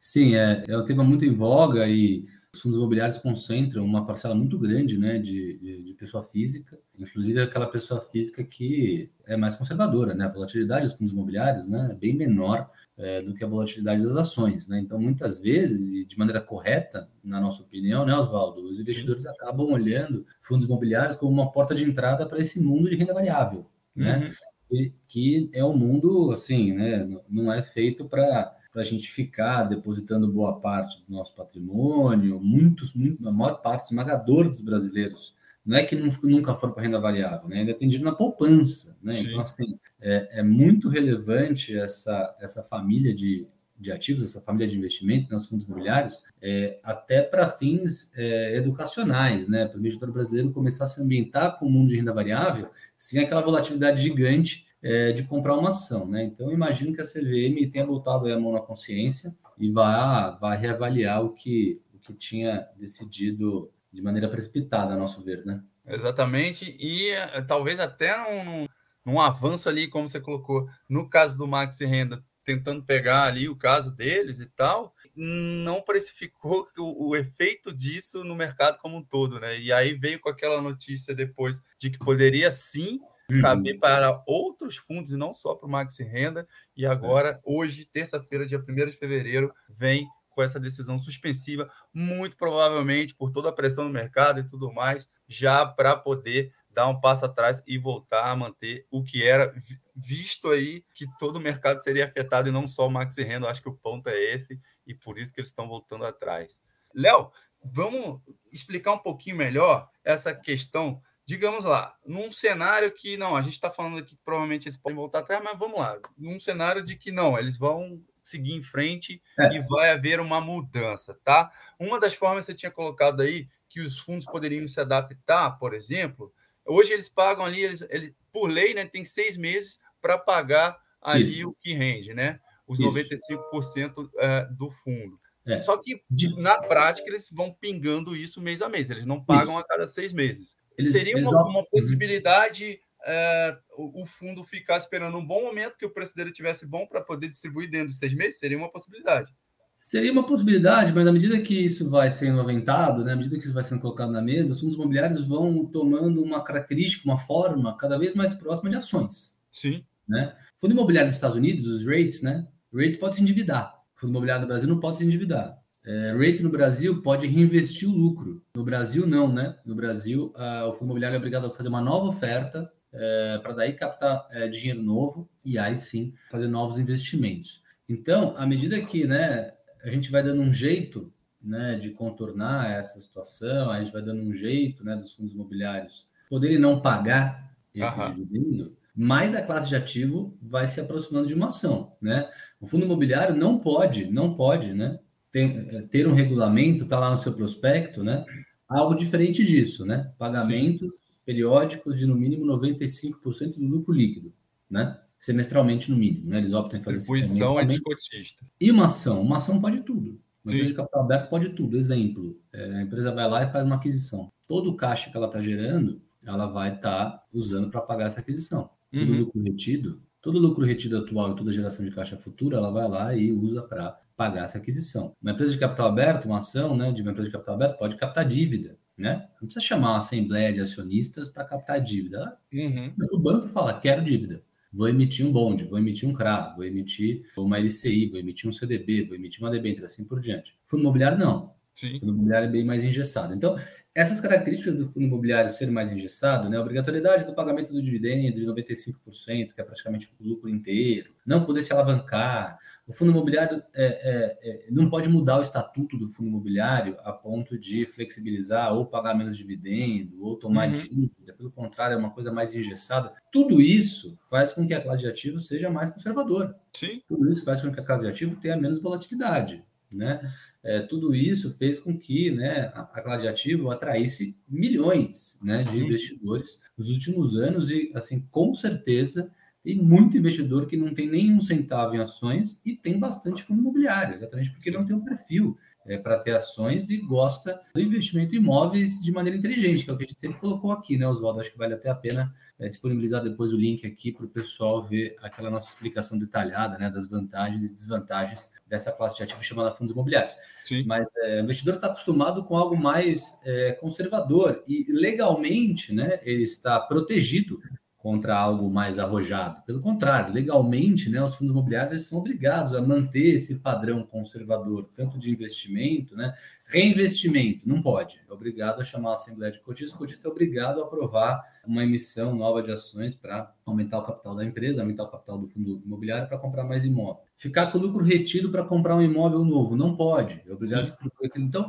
Sim, 0.04 0.34
é, 0.34 0.64
é 0.66 0.76
um 0.76 0.84
tema 0.84 1.04
muito 1.04 1.24
em 1.24 1.32
voga 1.32 1.86
e 1.86 2.26
os 2.52 2.60
fundos 2.60 2.76
imobiliários 2.76 3.18
concentram 3.18 3.84
uma 3.84 4.04
parcela 4.04 4.34
muito 4.34 4.58
grande 4.58 4.98
né, 4.98 5.16
de, 5.16 5.56
de, 5.58 5.80
de, 5.84 5.94
pessoa 5.94 6.24
física, 6.24 6.76
inclusive 6.98 7.40
aquela 7.40 7.68
pessoa 7.68 8.00
física 8.10 8.42
que 8.42 9.08
é 9.24 9.36
mais 9.36 9.54
conservadora. 9.54 10.12
Né? 10.12 10.24
A 10.24 10.28
volatilidade 10.28 10.86
dos 10.86 10.94
fundos 10.94 11.12
imobiliários 11.12 11.68
né, 11.68 11.90
é 11.92 11.94
bem 11.94 12.14
menor 12.14 12.68
é, 12.98 13.22
do 13.22 13.32
que 13.32 13.44
a 13.44 13.46
volatilidade 13.46 14.04
das 14.04 14.16
ações. 14.16 14.66
Né? 14.66 14.80
Então, 14.80 14.98
muitas 14.98 15.38
vezes, 15.38 15.90
e 15.90 16.04
de 16.04 16.18
maneira 16.18 16.40
correta, 16.40 17.08
na 17.22 17.40
nossa 17.40 17.62
opinião, 17.62 18.04
né, 18.04 18.12
Oswaldo, 18.12 18.68
os 18.68 18.80
investidores 18.80 19.22
Sim. 19.22 19.28
acabam 19.28 19.70
olhando 19.70 20.26
fundos 20.40 20.66
imobiliários 20.66 21.14
como 21.14 21.30
uma 21.30 21.52
porta 21.52 21.76
de 21.76 21.84
entrada 21.84 22.26
para 22.26 22.40
esse 22.40 22.60
mundo 22.60 22.90
de 22.90 22.96
renda 22.96 23.14
variável. 23.14 23.70
Né? 23.94 24.34
Uhum. 24.68 24.78
E, 24.80 24.92
que 25.06 25.48
é 25.52 25.64
um 25.64 25.76
mundo, 25.76 26.32
assim, 26.32 26.72
né, 26.72 27.08
não 27.28 27.52
é 27.52 27.62
feito 27.62 28.04
para 28.06 28.52
para 28.72 28.82
a 28.82 28.84
gente 28.84 29.10
ficar 29.10 29.64
depositando 29.64 30.32
boa 30.32 30.58
parte 30.58 31.04
do 31.06 31.12
nosso 31.12 31.34
patrimônio, 31.36 32.40
muitos, 32.40 32.94
muito, 32.94 33.28
a 33.28 33.30
maior 33.30 33.56
parte 33.56 33.84
esmagadora 33.84 34.48
dos 34.48 34.62
brasileiros 34.62 35.34
não 35.64 35.76
é 35.76 35.84
que 35.84 35.94
nunca 35.94 36.54
foram 36.54 36.72
para 36.72 36.82
renda 36.82 36.98
variável, 36.98 37.48
né? 37.48 37.60
ainda 37.60 37.74
tem 37.74 37.88
dinheiro 37.88 38.10
na 38.10 38.16
poupança. 38.16 38.96
Né? 39.00 39.12
Então, 39.16 39.40
assim, 39.40 39.78
é, 40.00 40.40
é, 40.40 40.42
muito 40.42 40.88
relevante 40.88 41.76
essa, 41.78 42.36
essa 42.40 42.64
família 42.64 43.14
de, 43.14 43.46
de 43.78 43.92
ativos, 43.92 44.24
essa 44.24 44.40
família 44.40 44.66
de 44.66 44.76
investimento 44.76 45.32
nos 45.32 45.48
fundos 45.48 45.64
imobiliários, 45.64 46.20
é, 46.40 46.80
até 46.82 47.22
para 47.22 47.48
fins 47.48 48.10
é, 48.16 48.56
educacionais, 48.56 49.46
né? 49.46 49.66
para 49.66 49.76
o 49.76 49.80
investidor 49.80 50.10
brasileiro 50.10 50.50
começar 50.50 50.82
a 50.82 50.88
se 50.88 51.00
ambientar 51.00 51.56
com 51.58 51.66
o 51.66 51.70
mundo 51.70 51.90
de 51.90 51.96
renda 51.96 52.12
variável, 52.12 52.68
sem 52.98 53.22
aquela 53.22 53.42
volatilidade 53.42 54.02
gigante 54.02 54.66
é, 54.82 55.12
de 55.12 55.22
comprar 55.22 55.56
uma 55.56 55.68
ação. 55.68 56.06
Né? 56.06 56.24
Então, 56.24 56.50
imagino 56.50 56.94
que 56.94 57.00
a 57.00 57.06
CVM 57.06 57.70
tenha 57.70 57.86
botado 57.86 58.30
a 58.30 58.38
mão 58.38 58.52
na 58.52 58.60
consciência 58.60 59.34
e 59.58 59.70
vai, 59.70 60.36
vai 60.38 60.56
reavaliar 60.56 61.24
o 61.24 61.30
que, 61.30 61.80
o 61.94 61.98
que 61.98 62.12
tinha 62.14 62.66
decidido 62.76 63.70
de 63.92 64.02
maneira 64.02 64.28
precipitada, 64.28 64.94
a 64.94 64.96
nosso 64.96 65.22
ver. 65.22 65.44
Né? 65.44 65.62
Exatamente, 65.86 66.76
e 66.78 67.10
é, 67.10 67.42
talvez 67.42 67.78
até 67.78 68.16
num, 68.16 68.66
num 69.04 69.20
avanço 69.20 69.68
ali, 69.68 69.86
como 69.86 70.08
você 70.08 70.20
colocou, 70.20 70.68
no 70.88 71.08
caso 71.08 71.36
do 71.36 71.46
Maxi 71.46 71.84
Renda, 71.84 72.24
tentando 72.44 72.82
pegar 72.82 73.24
ali 73.24 73.48
o 73.48 73.56
caso 73.56 73.90
deles 73.90 74.40
e 74.40 74.46
tal, 74.46 74.94
não 75.14 75.80
precificou 75.82 76.66
o, 76.76 77.10
o, 77.10 77.16
efeito 77.16 77.72
disso 77.72 78.24
no 78.24 78.34
mercado 78.34 78.78
como 78.78 78.96
um 78.96 79.04
todo, 79.04 79.38
né? 79.38 79.58
E 79.60 79.72
aí 79.72 79.94
veio 79.94 80.18
com 80.18 80.28
aquela 80.28 80.60
notícia 80.60 81.14
depois 81.14 81.60
de 81.78 81.90
que 81.90 81.98
poderia 81.98 82.50
sim 82.50 82.98
uhum. 83.30 83.40
caber 83.40 83.78
para 83.78 84.22
outros 84.26 84.76
fundos 84.76 85.12
e 85.12 85.16
não 85.16 85.34
só 85.34 85.54
para 85.54 85.66
o 85.66 85.70
Maxi 85.70 86.02
Renda. 86.02 86.46
E 86.76 86.86
agora, 86.86 87.40
hoje, 87.44 87.84
terça-feira, 87.92 88.46
dia 88.46 88.58
1 88.58 88.86
de 88.86 88.92
fevereiro, 88.92 89.52
vem 89.68 90.06
com 90.30 90.42
essa 90.42 90.58
decisão 90.58 90.98
suspensiva, 90.98 91.70
muito 91.92 92.36
provavelmente 92.36 93.14
por 93.14 93.30
toda 93.30 93.50
a 93.50 93.52
pressão 93.52 93.84
no 93.84 93.90
mercado 93.90 94.40
e 94.40 94.48
tudo 94.48 94.72
mais, 94.72 95.08
já 95.28 95.64
para 95.66 95.94
poder 95.94 96.52
dar 96.70 96.88
um 96.88 96.98
passo 96.98 97.26
atrás 97.26 97.62
e 97.66 97.76
voltar 97.76 98.30
a 98.30 98.36
manter 98.36 98.86
o 98.90 99.04
que 99.04 99.26
era 99.26 99.54
visto 99.94 100.48
aí 100.48 100.84
que 100.94 101.06
todo 101.18 101.36
o 101.36 101.40
mercado 101.40 101.82
seria 101.82 102.06
afetado 102.06 102.48
e 102.48 102.52
não 102.52 102.66
só 102.66 102.86
o 102.86 102.90
Maxi 102.90 103.22
Renda. 103.22 103.48
Acho 103.48 103.62
que 103.62 103.68
o 103.68 103.76
ponto 103.76 104.08
é 104.08 104.18
esse 104.18 104.58
e 104.86 104.94
por 104.94 105.18
isso 105.18 105.32
que 105.32 105.40
eles 105.40 105.50
estão 105.50 105.68
voltando 105.68 106.04
atrás. 106.04 106.62
Léo, 106.94 107.30
vamos 107.62 108.20
explicar 108.50 108.92
um 108.92 108.98
pouquinho 108.98 109.36
melhor 109.36 109.88
essa 110.02 110.34
questão 110.34 111.00
digamos 111.26 111.64
lá, 111.64 111.94
num 112.04 112.30
cenário 112.30 112.90
que 112.92 113.16
não, 113.16 113.36
a 113.36 113.42
gente 113.42 113.54
está 113.54 113.70
falando 113.70 113.98
aqui 113.98 114.16
que 114.16 114.22
provavelmente 114.24 114.66
eles 114.66 114.76
podem 114.76 114.96
voltar 114.96 115.20
atrás, 115.20 115.42
mas 115.42 115.58
vamos 115.58 115.78
lá, 115.78 115.98
num 116.16 116.38
cenário 116.38 116.82
de 116.82 116.96
que 116.96 117.12
não, 117.12 117.38
eles 117.38 117.56
vão 117.56 118.02
seguir 118.24 118.52
em 118.52 118.62
frente 118.62 119.22
é. 119.38 119.54
e 119.54 119.60
vai 119.60 119.90
haver 119.90 120.20
uma 120.20 120.40
mudança, 120.40 121.18
tá? 121.24 121.50
Uma 121.78 121.98
das 121.98 122.14
formas 122.14 122.40
que 122.40 122.52
você 122.52 122.54
tinha 122.54 122.70
colocado 122.70 123.20
aí 123.20 123.48
que 123.68 123.80
os 123.80 123.98
fundos 123.98 124.26
poderiam 124.26 124.66
se 124.68 124.80
adaptar, 124.80 125.58
por 125.58 125.74
exemplo, 125.74 126.32
hoje 126.64 126.92
eles 126.92 127.08
pagam 127.08 127.44
ali, 127.44 127.62
eles, 127.62 127.82
eles 127.88 128.14
por 128.30 128.50
lei, 128.50 128.74
né, 128.74 128.84
tem 128.84 129.04
seis 129.04 129.36
meses 129.36 129.78
para 130.00 130.18
pagar 130.18 130.78
ali 131.00 131.38
Isso. 131.38 131.48
o 131.48 131.54
que 131.54 131.74
rende, 131.74 132.14
né? 132.14 132.40
Os 132.66 132.78
Isso. 132.78 132.90
95% 132.90 134.10
é, 134.18 134.44
do 134.46 134.70
fundo. 134.70 135.20
É. 135.44 135.58
Só 135.58 135.76
que, 135.76 136.02
na 136.36 136.58
prática, 136.58 137.08
eles 137.08 137.28
vão 137.30 137.52
pingando 137.52 138.14
isso 138.14 138.40
mês 138.40 138.62
a 138.62 138.68
mês, 138.68 138.90
eles 138.90 139.04
não 139.04 139.22
pagam 139.22 139.54
Isso. 139.54 139.58
a 139.58 139.66
cada 139.66 139.88
seis 139.88 140.12
meses. 140.12 140.56
Eles, 140.76 140.92
Seria 140.92 141.16
uma, 141.16 141.30
eles... 141.30 141.32
uma 141.32 141.58
uhum. 141.60 141.66
possibilidade 141.70 142.80
é, 143.04 143.56
o, 143.76 144.02
o, 144.02 144.06
fundo 144.06 144.44
ficar 144.44 144.76
esperando 144.76 145.16
um 145.16 145.26
bom 145.26 145.42
momento 145.42 145.76
que 145.76 145.84
o 145.84 145.92
preço 145.92 146.14
dele 146.14 146.30
tivesse 146.30 146.66
bom 146.66 146.86
para 146.86 147.00
poder 147.00 147.28
distribuir 147.28 147.68
dentro 147.68 147.88
de 147.88 147.96
seis 147.96 148.14
meses? 148.14 148.38
Seria 148.38 148.56
uma 148.56 148.70
possibilidade. 148.70 149.28
Seria 149.76 150.12
uma 150.12 150.24
possibilidade, 150.24 150.92
mas 150.92 151.08
à 151.08 151.12
medida 151.12 151.40
que 151.40 151.64
isso 151.64 151.90
vai 151.90 152.08
sendo 152.08 152.40
aventado, 152.40 153.04
né, 153.04 153.14
à 153.14 153.16
medida 153.16 153.36
que 153.36 153.44
isso 153.44 153.52
vai 153.52 153.64
sendo 153.64 153.80
colocado 153.80 154.12
na 154.12 154.22
mesa, 154.22 154.52
os 154.52 154.60
fundos 154.60 154.76
imobiliários 154.76 155.26
vão 155.26 155.66
tomando 155.66 156.22
uma 156.22 156.44
característica, 156.44 157.04
uma 157.04 157.18
forma 157.18 157.76
cada 157.76 157.98
vez 157.98 158.14
mais 158.14 158.32
próxima 158.32 158.70
de 158.70 158.76
ações. 158.76 159.34
Sim. 159.50 159.84
Né? 160.08 160.36
Fundo 160.60 160.74
imobiliário 160.74 161.08
nos 161.08 161.16
Estados 161.16 161.36
Unidos, 161.36 161.66
os 161.66 161.84
rates, 161.84 162.22
né? 162.22 162.46
O 162.72 162.78
rate 162.78 162.98
pode 162.98 163.16
se 163.16 163.22
endividar. 163.22 163.74
O 163.96 164.00
fundo 164.00 164.10
imobiliário 164.10 164.42
no 164.42 164.48
Brasil 164.48 164.68
não 164.68 164.78
pode 164.78 164.98
se 164.98 165.04
endividar. 165.04 165.58
É, 165.84 166.12
rate 166.12 166.42
no 166.42 166.50
Brasil 166.50 167.02
pode 167.02 167.26
reinvestir 167.26 167.88
o 167.88 167.92
lucro. 167.92 168.42
No 168.54 168.64
Brasil, 168.64 169.06
não, 169.06 169.32
né? 169.32 169.56
No 169.66 169.74
Brasil, 169.74 170.32
a, 170.36 170.66
o 170.66 170.72
fundo 170.72 170.86
imobiliário 170.86 171.16
é 171.16 171.18
obrigado 171.18 171.46
a 171.46 171.50
fazer 171.50 171.68
uma 171.68 171.80
nova 171.80 172.06
oferta 172.06 172.70
é, 172.92 173.38
para 173.42 173.52
daí 173.52 173.72
captar 173.72 174.26
é, 174.30 174.46
dinheiro 174.48 174.82
novo 174.82 175.28
e 175.44 175.58
aí 175.58 175.76
sim 175.76 176.14
fazer 176.30 176.48
novos 176.48 176.78
investimentos. 176.78 177.62
Então, 177.88 178.34
à 178.36 178.46
medida 178.46 178.80
que 178.80 179.06
né, 179.06 179.52
a 179.82 179.90
gente 179.90 180.10
vai 180.10 180.22
dando 180.22 180.40
um 180.40 180.52
jeito 180.52 181.12
né, 181.42 181.74
de 181.74 181.90
contornar 181.90 182.70
essa 182.70 183.00
situação, 183.00 183.70
a 183.70 183.80
gente 183.80 183.92
vai 183.92 184.02
dando 184.02 184.22
um 184.22 184.32
jeito 184.32 184.84
né, 184.84 184.94
dos 184.94 185.14
fundos 185.14 185.32
imobiliários 185.32 186.06
poderem 186.28 186.58
não 186.58 186.80
pagar 186.80 187.52
esse 187.74 187.86
Aham. 187.86 188.14
dividendo, 188.14 188.76
mais 188.94 189.34
a 189.34 189.42
classe 189.42 189.68
de 189.68 189.76
ativo 189.76 190.36
vai 190.40 190.66
se 190.66 190.80
aproximando 190.80 191.26
de 191.26 191.34
uma 191.34 191.46
ação. 191.46 191.92
Né? 192.00 192.30
O 192.60 192.66
fundo 192.66 192.84
imobiliário 192.84 193.34
não 193.34 193.58
pode, 193.58 194.04
não 194.06 194.34
pode, 194.34 194.72
né? 194.72 194.98
Tem, 195.32 195.66
é, 195.70 195.82
ter 195.82 196.06
um 196.06 196.12
regulamento, 196.12 196.84
está 196.84 196.98
lá 196.98 197.10
no 197.10 197.18
seu 197.18 197.32
prospecto, 197.32 198.04
né? 198.04 198.24
Algo 198.68 198.94
diferente 198.94 199.44
disso, 199.44 199.84
né? 199.84 200.12
Pagamentos 200.18 200.96
Sim. 200.96 201.02
periódicos 201.24 201.98
de 201.98 202.06
no 202.06 202.14
mínimo 202.14 202.44
95% 202.46 203.56
do 203.56 203.66
lucro 203.66 203.92
líquido, 203.92 204.32
né? 204.70 204.98
Semestralmente 205.18 205.90
no 205.90 205.96
mínimo, 205.96 206.28
né? 206.28 206.38
Eles 206.38 206.52
optam 206.52 206.78
em 206.78 206.82
fazer 206.82 206.98
Distribuição 206.98 207.58
é 207.58 207.64
descotista. 207.64 208.44
E 208.60 208.70
uma 208.70 208.86
ação? 208.86 209.22
Uma 209.22 209.38
ação 209.38 209.60
pode 209.60 209.80
tudo. 209.82 210.20
Uma 210.44 210.54
empresa 210.54 210.66
de 210.66 210.74
capital 210.74 211.02
aberto 211.02 211.30
pode 211.30 211.48
tudo. 211.50 211.78
Exemplo, 211.78 212.38
é, 212.52 212.64
a 212.76 212.82
empresa 212.82 213.12
vai 213.12 213.28
lá 213.28 213.42
e 213.44 213.50
faz 213.50 213.64
uma 213.64 213.76
aquisição. 213.76 214.30
Todo 214.46 214.70
o 214.70 214.76
caixa 214.76 215.10
que 215.10 215.16
ela 215.16 215.26
está 215.26 215.40
gerando, 215.40 216.02
ela 216.24 216.46
vai 216.46 216.74
estar 216.74 217.10
tá 217.10 217.24
usando 217.32 217.70
para 217.70 217.80
pagar 217.80 218.06
essa 218.06 218.20
aquisição. 218.20 218.68
Todo 218.92 219.10
uhum. 219.10 219.18
lucro 219.20 219.42
retido, 219.42 220.02
todo 220.20 220.38
lucro 220.38 220.64
retido 220.64 220.98
atual 220.98 221.32
e 221.32 221.36
toda 221.36 221.52
geração 221.52 221.84
de 221.84 221.92
caixa 221.92 222.18
futura, 222.18 222.58
ela 222.58 222.70
vai 222.70 222.88
lá 222.88 223.16
e 223.16 223.32
usa 223.32 223.62
para 223.62 223.98
pagar 224.16 224.44
essa 224.44 224.58
aquisição. 224.58 225.14
Uma 225.22 225.32
empresa 225.32 225.52
de 225.52 225.58
capital 225.58 225.88
aberto, 225.88 226.26
uma 226.26 226.38
ação 226.38 226.76
né, 226.76 226.92
de 226.92 227.02
uma 227.02 227.10
empresa 227.10 227.28
de 227.28 227.32
capital 227.32 227.54
aberto, 227.54 227.78
pode 227.78 227.96
captar 227.96 228.26
dívida. 228.26 228.78
Né? 228.96 229.26
Não 229.40 229.48
precisa 229.48 229.64
chamar 229.64 229.90
uma 229.90 229.98
assembleia 229.98 230.52
de 230.52 230.60
acionistas 230.60 231.28
para 231.28 231.44
captar 231.44 231.80
dívida. 231.80 232.36
Uhum. 232.52 232.92
O 233.12 233.18
banco 233.18 233.48
fala, 233.48 233.78
quero 233.78 234.02
dívida. 234.02 234.42
Vou 234.72 234.88
emitir 234.88 235.26
um 235.26 235.32
bonde, 235.32 235.64
vou 235.64 235.78
emitir 235.78 236.08
um 236.08 236.14
CRA, 236.14 236.54
vou 236.54 236.64
emitir 236.64 237.26
uma 237.36 237.58
LCI, 237.58 238.08
vou 238.08 238.18
emitir 238.18 238.48
um 238.48 238.52
CDB, 238.52 239.04
vou 239.04 239.14
emitir 239.14 239.42
uma 239.42 239.50
debênture, 239.50 239.84
assim 239.84 240.02
por 240.02 240.18
diante. 240.18 240.56
Fundo 240.64 240.80
imobiliário, 240.80 241.18
não. 241.18 241.52
Sim. 241.74 241.96
O 241.96 242.00
fundo 242.00 242.12
imobiliário 242.12 242.48
é 242.48 242.50
bem 242.50 242.64
mais 242.64 242.82
engessado. 242.82 243.34
Então, 243.34 243.58
essas 243.94 244.20
características 244.20 244.74
do 244.76 244.86
fundo 244.86 245.04
imobiliário 245.04 245.52
ser 245.52 245.70
mais 245.70 245.92
engessado, 245.92 246.48
né, 246.48 246.58
obrigatoriedade 246.58 247.26
do 247.26 247.34
pagamento 247.34 247.72
do 247.72 247.82
dividendo 247.82 248.40
de 248.40 248.46
95%, 248.46 249.54
que 249.54 249.60
é 249.60 249.64
praticamente 249.64 250.08
o 250.18 250.26
lucro 250.26 250.48
inteiro, 250.48 251.12
não 251.26 251.44
poder 251.44 251.62
se 251.62 251.72
alavancar, 251.72 252.58
o 252.86 252.92
fundo 252.92 253.12
imobiliário 253.12 253.62
é, 253.72 253.84
é, 253.84 254.38
é, 254.42 254.66
não 254.70 254.90
pode 254.90 255.08
mudar 255.08 255.38
o 255.38 255.42
estatuto 255.42 255.96
do 255.96 256.08
fundo 256.08 256.28
imobiliário 256.28 256.96
a 257.04 257.12
ponto 257.12 257.56
de 257.56 257.86
flexibilizar 257.86 258.74
ou 258.74 258.86
pagar 258.86 259.14
menos 259.14 259.36
dividendo 259.36 260.24
ou 260.24 260.36
tomar 260.36 260.68
uhum. 260.68 260.74
dívida, 260.74 261.32
pelo 261.32 261.50
contrário, 261.50 261.94
é 261.94 261.96
uma 261.96 262.10
coisa 262.10 262.32
mais 262.32 262.54
engessada. 262.54 263.12
Tudo 263.30 263.60
isso 263.60 264.18
faz 264.28 264.52
com 264.52 264.66
que 264.66 264.74
a 264.74 264.80
classe 264.80 265.02
de 265.02 265.08
ativos 265.08 265.46
seja 265.46 265.70
mais 265.70 265.90
conservadora. 265.90 266.58
Sim. 266.72 267.00
Tudo 267.06 267.30
isso 267.30 267.44
faz 267.44 267.60
com 267.62 267.72
que 267.72 267.78
a 267.78 267.84
classe 267.84 268.02
de 268.02 268.10
ativos 268.10 268.38
tenha 268.38 268.56
menos 268.56 268.80
volatilidade. 268.80 269.64
Né? 269.92 270.20
É, 270.64 270.80
tudo 270.80 271.14
isso 271.14 271.52
fez 271.52 271.78
com 271.78 271.96
que 271.96 272.30
né, 272.30 272.72
a, 272.74 272.80
a 272.94 273.02
classe 273.02 273.22
de 273.22 273.28
ativo 273.28 273.70
atraísse 273.70 274.36
milhões 274.48 275.38
né, 275.42 275.62
de 275.62 275.78
investidores 275.78 276.58
nos 276.76 276.88
últimos 276.88 277.36
anos 277.36 277.70
e, 277.70 277.92
assim, 277.94 278.26
com 278.30 278.54
certeza 278.54 279.32
tem 279.62 279.76
muito 279.76 280.16
investidor 280.16 280.66
que 280.66 280.76
não 280.76 280.92
tem 280.92 281.08
nenhum 281.08 281.40
centavo 281.40 281.94
em 281.94 282.00
ações 282.00 282.60
e 282.64 282.74
tem 282.74 282.98
bastante 282.98 283.42
fundo 283.42 283.60
imobiliário, 283.60 284.16
exatamente 284.16 284.50
porque 284.50 284.70
Sim. 284.70 284.76
não 284.76 284.84
tem 284.84 284.96
um 284.96 285.04
perfil 285.04 285.56
é, 285.86 285.96
para 285.96 286.18
ter 286.18 286.34
ações 286.34 286.90
e 286.90 286.96
gosta 286.96 287.60
do 287.74 287.80
investimento 287.80 288.34
em 288.34 288.38
imóveis 288.38 289.00
de 289.00 289.10
maneira 289.10 289.38
inteligente, 289.38 289.84
que 289.84 289.90
é 289.90 289.92
o 289.92 289.96
que 289.96 290.04
a 290.04 290.06
gente 290.06 290.20
sempre 290.20 290.38
colocou 290.38 290.72
aqui, 290.72 290.96
né, 290.96 291.06
Oswaldo? 291.06 291.40
Acho 291.40 291.52
que 291.52 291.58
vale 291.58 291.74
até 291.74 291.90
a 291.90 291.94
pena 291.94 292.32
é, 292.58 292.68
disponibilizar 292.68 293.22
depois 293.22 293.52
o 293.52 293.56
link 293.56 293.86
aqui 293.86 294.12
para 294.12 294.24
o 294.24 294.28
pessoal 294.28 294.82
ver 294.82 295.16
aquela 295.20 295.50
nossa 295.50 295.68
explicação 295.70 296.18
detalhada 296.18 296.78
né, 296.78 296.90
das 296.90 297.08
vantagens 297.08 297.64
e 297.64 297.72
desvantagens 297.72 298.50
dessa 298.66 298.92
classe 298.92 299.16
de 299.16 299.22
ativos 299.24 299.44
chamada 299.44 299.72
fundos 299.72 299.92
imobiliários. 299.92 300.34
Sim. 300.64 300.84
Mas 300.86 301.08
é, 301.16 301.40
o 301.40 301.44
investidor 301.44 301.74
está 301.76 301.88
acostumado 301.88 302.44
com 302.44 302.56
algo 302.56 302.76
mais 302.76 303.38
é, 303.44 303.72
conservador 303.72 304.62
e 304.66 304.86
legalmente 304.92 305.92
né, 305.92 306.20
ele 306.22 306.44
está 306.44 306.78
protegido 306.78 307.60
contra 308.02 308.36
algo 308.36 308.68
mais 308.68 308.98
arrojado. 308.98 309.62
Pelo 309.62 309.80
contrário, 309.80 310.34
legalmente, 310.34 311.08
né, 311.08 311.22
os 311.22 311.36
fundos 311.36 311.52
imobiliários 311.52 312.08
são 312.08 312.18
obrigados 312.18 312.74
a 312.74 312.82
manter 312.82 313.36
esse 313.36 313.54
padrão 313.54 314.02
conservador, 314.02 314.90
tanto 314.96 315.20
de 315.20 315.30
investimento, 315.30 316.16
né, 316.16 316.34
reinvestimento, 316.66 317.68
não 317.68 317.80
pode. 317.80 318.20
É 318.28 318.32
obrigado 318.32 318.80
a 318.80 318.84
chamar 318.84 319.10
a 319.10 319.14
Assembleia 319.14 319.52
de 319.52 319.60
Cotistas, 319.60 319.94
o 319.94 319.98
cotista 319.98 320.26
é 320.26 320.30
obrigado 320.32 320.80
a 320.80 320.84
aprovar 320.84 321.44
uma 321.64 321.84
emissão 321.84 322.34
nova 322.34 322.60
de 322.60 322.72
ações 322.72 323.14
para 323.14 323.54
aumentar 323.64 324.00
o 324.00 324.02
capital 324.02 324.34
da 324.34 324.44
empresa, 324.44 324.80
aumentar 324.80 325.04
o 325.04 325.08
capital 325.08 325.38
do 325.38 325.46
fundo 325.46 325.80
imobiliário 325.84 326.26
para 326.26 326.38
comprar 326.38 326.64
mais 326.64 326.84
imóvel. 326.84 327.22
Ficar 327.36 327.68
com 327.70 327.78
o 327.78 327.80
lucro 327.80 328.04
retido 328.04 328.50
para 328.50 328.64
comprar 328.64 328.96
um 328.96 329.02
imóvel 329.02 329.44
novo, 329.44 329.76
não 329.76 329.94
pode. 329.94 330.42
É 330.44 330.52
obrigado 330.52 330.80
a 330.80 330.86
distribuir 330.86 331.30
aquilo. 331.30 331.44
Então, 331.44 331.68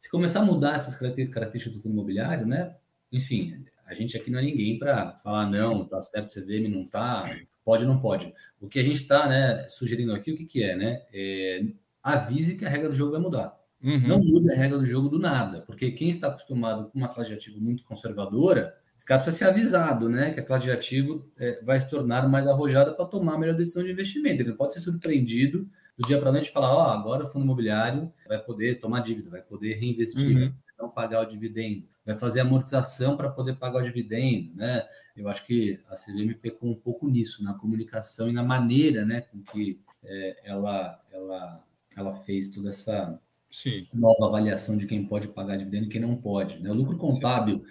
se 0.00 0.10
começar 0.10 0.40
a 0.40 0.44
mudar 0.44 0.74
essas 0.74 0.96
características 0.96 1.72
do 1.72 1.80
fundo 1.80 1.92
imobiliário, 1.92 2.46
né, 2.48 2.74
enfim, 3.12 3.64
a 3.88 3.94
gente 3.94 4.16
aqui 4.16 4.30
não 4.30 4.38
é 4.38 4.42
ninguém 4.42 4.78
para 4.78 5.12
falar, 5.24 5.46
não, 5.46 5.84
tá 5.84 6.00
certo, 6.02 6.38
CVM 6.38 6.68
não 6.68 6.84
tá, 6.84 7.34
pode 7.64 7.84
ou 7.84 7.88
não 7.90 8.00
pode. 8.00 8.32
O 8.60 8.68
que 8.68 8.78
a 8.78 8.82
gente 8.82 9.00
está 9.00 9.26
né, 9.26 9.66
sugerindo 9.68 10.12
aqui, 10.12 10.30
o 10.30 10.36
que, 10.36 10.44
que 10.44 10.62
é, 10.62 10.76
né? 10.76 11.02
É, 11.12 11.64
avise 12.02 12.56
que 12.56 12.66
a 12.66 12.68
regra 12.68 12.90
do 12.90 12.94
jogo 12.94 13.12
vai 13.12 13.20
mudar. 13.20 13.58
Uhum. 13.82 14.06
Não 14.06 14.18
muda 14.18 14.52
a 14.52 14.56
regra 14.56 14.78
do 14.78 14.84
jogo 14.84 15.08
do 15.08 15.18
nada, 15.18 15.62
porque 15.62 15.90
quem 15.92 16.10
está 16.10 16.28
acostumado 16.28 16.90
com 16.90 16.98
uma 16.98 17.08
classe 17.08 17.30
de 17.30 17.36
ativo 17.36 17.60
muito 17.60 17.84
conservadora, 17.84 18.74
esse 18.94 19.06
cara 19.06 19.22
precisa 19.22 19.44
ser 19.44 19.50
avisado, 19.50 20.08
né? 20.08 20.32
Que 20.32 20.40
a 20.40 20.44
classe 20.44 20.64
de 20.64 20.72
ativo 20.72 21.24
é, 21.38 21.62
vai 21.62 21.80
se 21.80 21.88
tornar 21.88 22.28
mais 22.28 22.46
arrojada 22.46 22.92
para 22.92 23.06
tomar 23.06 23.34
a 23.34 23.38
melhor 23.38 23.54
decisão 23.54 23.84
de 23.84 23.92
investimento. 23.92 24.42
Ele 24.42 24.52
pode 24.52 24.74
ser 24.74 24.80
surpreendido 24.80 25.68
do 25.96 26.06
dia 26.06 26.18
para 26.18 26.28
a 26.28 26.32
noite 26.32 26.50
falar, 26.50 26.74
ó, 26.74 26.88
oh, 26.88 26.90
agora 26.90 27.24
o 27.24 27.28
fundo 27.28 27.44
imobiliário 27.44 28.12
vai 28.26 28.38
poder 28.38 28.80
tomar 28.80 29.00
dívida, 29.00 29.30
vai 29.30 29.40
poder 29.40 29.74
reinvestir, 29.74 30.36
uhum. 30.36 30.52
Não 30.78 30.88
pagar 30.88 31.22
o 31.22 31.26
dividendo 31.26 31.84
vai 32.08 32.16
fazer 32.16 32.40
amortização 32.40 33.18
para 33.18 33.28
poder 33.28 33.56
pagar 33.56 33.82
o 33.82 33.84
dividendo, 33.84 34.54
né? 34.54 34.86
Eu 35.14 35.28
acho 35.28 35.44
que 35.44 35.78
a 35.90 35.94
CVM 35.94 36.32
pecou 36.40 36.70
um 36.70 36.74
pouco 36.74 37.06
nisso, 37.06 37.44
na 37.44 37.52
comunicação 37.52 38.30
e 38.30 38.32
na 38.32 38.42
maneira, 38.42 39.04
né, 39.04 39.22
com 39.22 39.42
que 39.42 39.78
é, 40.02 40.36
ela, 40.44 40.98
ela, 41.12 41.64
ela 41.94 42.14
fez 42.14 42.48
toda 42.48 42.70
essa 42.70 43.20
Sim. 43.50 43.86
nova 43.92 44.26
avaliação 44.26 44.76
de 44.76 44.86
quem 44.86 45.04
pode 45.04 45.28
pagar 45.28 45.56
dividendo 45.56 45.86
e 45.86 45.88
quem 45.90 46.00
não 46.00 46.16
pode. 46.16 46.60
Né? 46.60 46.70
O 46.70 46.74
lucro 46.74 46.96
contábil 46.96 47.64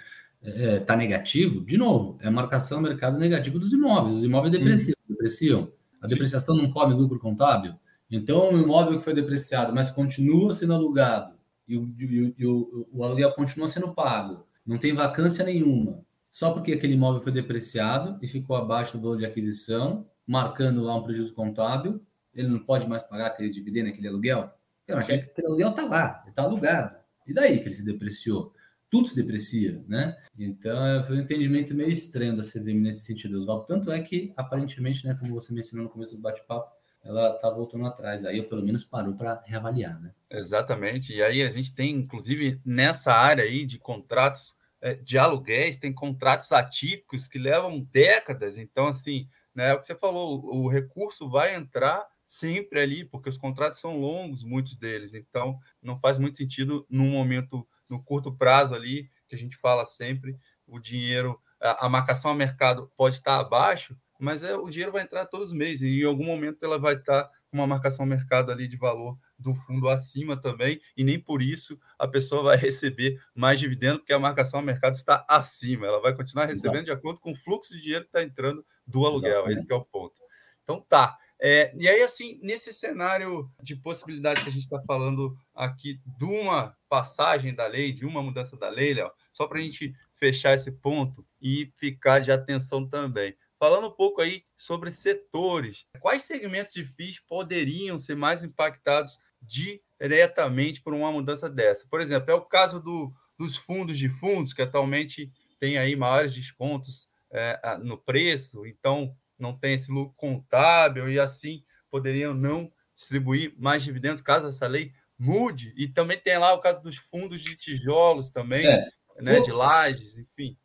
está 0.44 0.62
é, 0.62 0.80
tá 0.80 0.96
negativo, 0.96 1.62
de 1.62 1.78
novo, 1.78 2.20
é 2.22 2.28
a 2.28 2.32
marcação 2.32 2.80
mercado 2.80 3.18
negativo 3.18 3.58
dos 3.58 3.74
imóveis. 3.74 4.18
Os 4.18 4.24
imóveis 4.24 4.52
depreciam, 4.52 4.96
hum. 5.00 5.14
depreciam. 5.14 5.72
A 6.00 6.06
depreciação 6.06 6.56
não 6.56 6.70
come 6.70 6.94
lucro 6.94 7.18
contábil. 7.18 7.74
Então, 8.12 8.54
o 8.54 8.62
imóvel 8.62 9.00
que 9.00 9.04
foi 9.04 9.16
depreciado, 9.16 9.74
mas 9.74 9.90
continua 9.90 10.54
sendo 10.54 10.74
alugado, 10.74 11.34
e, 11.68 11.78
o, 11.78 11.94
e, 12.38 12.46
o, 12.46 12.88
o 12.92 13.04
aluguel 13.04 13.34
continua 13.34 13.68
sendo 13.68 13.94
pago, 13.94 14.48
não 14.66 14.78
tem 14.78 14.94
vacância 14.94 15.44
nenhuma, 15.44 16.04
só 16.32 16.52
porque 16.52 16.74
aquele 16.74 16.94
imóvel 16.94 17.22
foi 17.22 17.32
depreciado 17.32 18.18
e 18.22 18.28
ficou 18.28 18.56
abaixo 18.56 18.98
do 18.98 19.02
valor 19.02 19.18
de 19.18 19.26
aquisição, 19.26 20.08
marcando 20.26 20.84
lá 20.84 20.96
um 20.96 21.04
prejuízo 21.04 21.34
contábil, 21.34 22.02
ele 22.34 22.48
não 22.48 22.60
pode 22.60 22.88
mais 22.88 23.02
pagar 23.04 23.28
aquele 23.28 23.50
dividendo, 23.50 23.90
aquele 23.90 24.08
aluguel? 24.08 24.52
Não, 24.88 24.98
aquele 24.98 25.32
aluguel 25.46 25.70
está 25.70 25.86
lá, 25.86 26.24
está 26.28 26.44
alugado. 26.44 26.96
E 27.26 27.34
daí 27.34 27.60
que 27.60 27.66
ele 27.66 27.74
se 27.74 27.84
depreciou? 27.84 28.54
Tudo 28.90 29.08
se 29.08 29.16
deprecia, 29.16 29.84
né? 29.88 30.16
Então, 30.38 30.86
é, 30.86 31.04
foi 31.04 31.18
um 31.18 31.22
entendimento 31.22 31.74
meio 31.74 31.90
estranho 31.90 32.38
da 32.38 32.44
CVM 32.44 32.80
nesse 32.80 33.02
sentido, 33.02 33.38
Oswaldo. 33.38 33.66
Tanto 33.66 33.92
é 33.92 34.00
que, 34.00 34.32
aparentemente, 34.38 35.06
né, 35.06 35.18
como 35.20 35.34
você 35.34 35.52
mencionou 35.52 35.88
no 35.88 35.92
começo 35.92 36.16
do 36.16 36.22
bate-papo, 36.22 36.72
ela 37.08 37.36
está 37.36 37.50
voltando 37.50 37.86
atrás. 37.86 38.26
Aí, 38.26 38.38
eu, 38.38 38.50
pelo 38.50 38.62
menos, 38.62 38.84
parou 38.84 39.16
para 39.16 39.42
reavaliar, 39.46 40.00
né? 40.02 40.14
Exatamente. 40.30 41.14
E 41.14 41.24
aí, 41.24 41.42
a 41.42 41.50
gente 41.50 41.74
tem, 41.74 41.92
inclusive, 41.92 42.62
nessa 42.66 43.14
área 43.14 43.44
aí 43.44 43.66
de 43.66 43.80
contratos 43.80 44.56
é, 44.82 44.94
de 44.94 45.18
aluguéis, 45.18 45.78
tem 45.78 45.94
contratos 45.94 46.52
atípicos 46.52 47.28
que 47.28 47.40
levam 47.40 47.80
décadas. 47.92 48.58
Então, 48.58 48.88
assim, 48.88 49.28
né, 49.56 49.70
é 49.70 49.74
o 49.74 49.80
que 49.80 49.86
você 49.86 49.96
falou, 49.96 50.46
o 50.46 50.68
recurso 50.68 51.30
vai 51.30 51.56
entrar 51.56 52.06
sempre 52.26 52.82
ali, 52.82 53.06
porque 53.06 53.30
os 53.30 53.38
contratos 53.38 53.80
são 53.80 54.00
longos, 54.00 54.44
muitos 54.44 54.76
deles. 54.76 55.14
Então, 55.14 55.58
não 55.82 55.98
faz 56.00 56.18
muito 56.18 56.38
sentido, 56.38 56.86
num 56.90 57.10
momento, 57.10 57.68
no 57.90 58.04
curto 58.04 58.36
prazo 58.36 58.76
ali, 58.76 59.10
que 59.28 59.36
a 59.36 59.38
gente 59.38 59.58
fala 59.58 59.86
sempre, 59.86 60.38
o 60.68 60.78
dinheiro, 60.78 61.42
a, 61.60 61.86
a 61.86 61.90
marcação 61.90 62.32
a 62.32 62.36
mercado 62.36 62.92
pode 62.98 63.16
estar 63.16 63.40
abaixo, 63.40 63.98
mas 64.20 64.44
é, 64.44 64.56
o 64.56 64.70
dinheiro 64.70 64.92
vai 64.92 65.04
entrar 65.04 65.26
todos 65.26 65.48
os 65.48 65.54
meses 65.54 65.82
e 65.82 66.02
em 66.02 66.06
algum 66.06 66.26
momento 66.26 66.64
ela 66.64 66.80
vai 66.80 66.96
estar 66.96 67.30
com 67.50 67.58
uma 67.58 67.68
marcação 67.68 68.06
mercado 68.06 68.52
ali 68.52 68.68
de 68.68 68.78
valor 68.78 69.18
do 69.38 69.54
fundo 69.54 69.88
acima 69.88 70.36
também, 70.36 70.82
e 70.96 71.04
nem 71.04 71.20
por 71.20 71.42
isso 71.42 71.80
a 71.98 72.08
pessoa 72.08 72.44
vai 72.44 72.58
receber 72.58 73.20
mais 73.34 73.60
dividendo, 73.60 74.00
porque 74.00 74.14
a 74.14 74.20
marcação 74.20 74.62
mercado 74.62 74.96
está 74.96 75.26
acima. 75.28 75.88
Ela 75.88 76.02
vai 76.02 76.16
continuar 76.16 76.46
recebendo 76.46 76.84
Exato. 76.84 76.86
de 76.86 76.92
acordo 76.92 77.20
com 77.20 77.32
o 77.32 77.36
fluxo 77.36 77.74
de 77.74 77.82
dinheiro 77.82 78.04
que 78.04 78.10
está 78.10 78.24
entrando 78.24 78.66
do 78.86 79.06
aluguel. 79.06 79.32
Exatamente. 79.32 79.60
Esse 79.60 79.72
é 79.72 79.76
o 79.76 79.86
ponto. 79.86 80.20
Então 80.64 80.82
tá. 80.88 81.18
É, 81.40 81.72
e 81.78 81.88
aí, 81.88 82.02
assim, 82.02 82.40
nesse 82.42 82.74
cenário 82.74 83.50
de 83.62 83.76
possibilidade 83.76 84.42
que 84.42 84.50
a 84.50 84.52
gente 84.52 84.64
está 84.64 84.82
falando 84.82 85.38
aqui 85.54 86.02
de 86.18 86.26
uma 86.26 86.76
passagem 86.90 87.54
da 87.54 87.68
lei, 87.68 87.92
de 87.92 88.06
uma 88.06 88.24
mudança 88.24 88.58
da 88.58 88.70
lei, 88.70 88.96
Léo, 88.96 89.12
só 89.32 89.46
para 89.46 89.60
a 89.60 89.62
gente 89.62 89.94
fechar 90.16 90.56
esse 90.56 90.72
ponto 90.72 91.24
e 91.40 91.72
ficar 91.78 92.20
de 92.20 92.32
atenção 92.32 92.88
também. 92.88 93.36
Falando 93.60 93.88
um 93.88 93.92
pouco 93.92 94.22
aí 94.22 94.44
sobre 94.56 94.92
setores, 94.92 95.86
quais 96.00 96.22
segmentos 96.24 96.74
de 96.74 96.86
FIIs 96.86 97.20
poderiam 97.20 97.98
ser 97.98 98.16
mais 98.16 98.44
impactados 98.44 99.18
diretamente 99.42 100.82
por 100.82 100.94
uma 100.94 101.12
mudança 101.12 101.50
dessa? 101.50 101.88
Por 101.90 102.00
exemplo, 102.00 102.30
é 102.32 102.36
o 102.36 102.42
caso 102.42 102.80
do, 102.80 103.12
dos 103.38 103.56
fundos 103.56 103.98
de 103.98 104.10
fundos, 104.10 104.54
que 104.54 104.62
atualmente 104.62 105.32
tem 105.60 105.78
aí 105.78 105.96
maiores 105.96 106.34
descontos 106.34 107.10
é, 107.32 107.60
no 107.84 107.98
preço, 107.98 108.66
então 108.66 109.16
não 109.38 109.58
tem 109.58 109.74
esse 109.74 109.92
lucro 109.92 110.14
contábil 110.16 111.10
e 111.10 111.20
assim 111.20 111.64
poderiam 111.90 112.34
não 112.34 112.72
distribuir 112.94 113.54
mais 113.58 113.84
dividendos 113.84 114.22
caso 114.22 114.48
essa 114.48 114.68
lei 114.68 114.92
mude. 115.18 115.74
E 115.76 115.88
também 115.88 116.20
tem 116.20 116.38
lá 116.38 116.54
o 116.54 116.62
caso 116.62 116.82
dos 116.82 116.98
fundos 116.98 117.42
de 117.42 117.56
tijolos 117.56 118.30
também, 118.30 118.66
é. 118.68 118.88
né, 119.20 119.40
de 119.40 119.52
lajes, 119.52 120.18
enfim. 120.18 120.58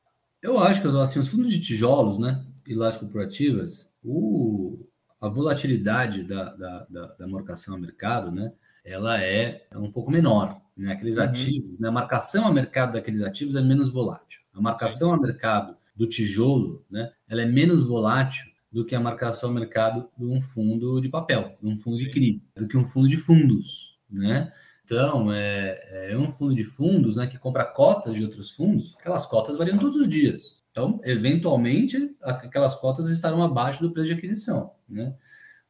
Eu 0.42 0.58
acho 0.58 0.82
que 0.82 0.88
assim, 0.88 1.20
os 1.20 1.28
fundos 1.28 1.52
de 1.52 1.60
tijolos, 1.60 2.18
né, 2.18 2.44
e 2.66 2.74
lajes 2.74 3.00
corporativas, 3.00 3.90
o, 4.04 4.86
a 5.20 5.28
volatilidade 5.28 6.24
da, 6.24 6.54
da, 6.54 6.86
da, 6.88 7.06
da 7.06 7.28
marcação 7.28 7.74
a 7.74 7.78
mercado, 7.78 8.30
né, 8.30 8.52
ela 8.84 9.22
é, 9.22 9.66
é 9.70 9.78
um 9.78 9.90
pouco 9.90 10.10
menor. 10.10 10.60
Né? 10.76 10.92
Aqueles 10.92 11.16
uhum. 11.16 11.24
ativos, 11.24 11.78
né, 11.78 11.88
a 11.88 11.92
marcação 11.92 12.46
a 12.46 12.52
mercado 12.52 12.92
daqueles 12.92 13.22
ativos 13.22 13.54
é 13.54 13.60
menos 13.62 13.88
volátil. 13.88 14.40
A 14.54 14.60
marcação 14.60 15.10
Sim. 15.10 15.16
a 15.16 15.20
mercado 15.20 15.76
do 15.94 16.06
tijolo, 16.06 16.84
né, 16.90 17.12
ela 17.28 17.42
é 17.42 17.46
menos 17.46 17.84
volátil 17.84 18.50
do 18.70 18.84
que 18.84 18.94
a 18.94 19.00
marcação 19.00 19.50
a 19.50 19.52
mercado 19.52 20.08
de 20.16 20.24
um 20.24 20.40
fundo 20.40 21.00
de 21.00 21.08
papel, 21.08 21.56
de 21.62 21.68
um 21.68 21.76
fundo 21.76 21.96
Sim. 21.96 22.04
de 22.04 22.10
CRI, 22.10 22.42
do 22.56 22.66
que 22.66 22.76
um 22.76 22.86
fundo 22.86 23.08
de 23.08 23.18
fundos, 23.18 23.98
né? 24.10 24.50
Então, 24.84 25.32
é, 25.32 26.10
é 26.10 26.18
um 26.18 26.30
fundo 26.32 26.54
de 26.54 26.64
fundos 26.64 27.16
né, 27.16 27.26
que 27.26 27.38
compra 27.38 27.64
cotas 27.64 28.14
de 28.14 28.22
outros 28.24 28.50
fundos, 28.50 28.96
aquelas 28.98 29.24
cotas 29.26 29.56
variam 29.56 29.78
todos 29.78 29.96
os 29.96 30.08
dias. 30.08 30.62
Então, 30.70 31.00
eventualmente, 31.04 32.16
aquelas 32.22 32.74
cotas 32.74 33.10
estarão 33.10 33.42
abaixo 33.42 33.82
do 33.82 33.92
preço 33.92 34.08
de 34.08 34.14
aquisição. 34.14 34.72
Né? 34.88 35.14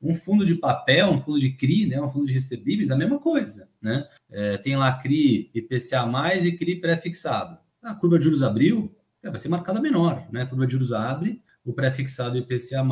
Um 0.00 0.14
fundo 0.14 0.46
de 0.46 0.54
papel, 0.54 1.10
um 1.10 1.20
fundo 1.20 1.40
de 1.40 1.50
CRI, 1.50 1.86
né, 1.86 2.00
um 2.00 2.08
fundo 2.08 2.26
de 2.26 2.32
recebíveis, 2.32 2.90
a 2.90 2.96
mesma 2.96 3.18
coisa. 3.18 3.68
Né? 3.80 4.06
É, 4.30 4.56
tem 4.58 4.76
lá 4.76 4.92
CRI 4.92 5.50
IPCA+, 5.54 6.34
e 6.36 6.52
CRI 6.56 6.76
pré-fixado. 6.76 7.58
A 7.82 7.94
curva 7.94 8.16
de 8.16 8.24
juros 8.24 8.42
abriu, 8.42 8.94
é, 9.22 9.28
vai 9.28 9.38
ser 9.38 9.48
marcada 9.48 9.80
menor. 9.80 10.26
Né? 10.30 10.42
A 10.42 10.46
curva 10.46 10.66
de 10.66 10.72
juros 10.72 10.92
abre, 10.92 11.42
o 11.64 11.72
pré-fixado 11.72 12.38
IPCA+, 12.38 12.84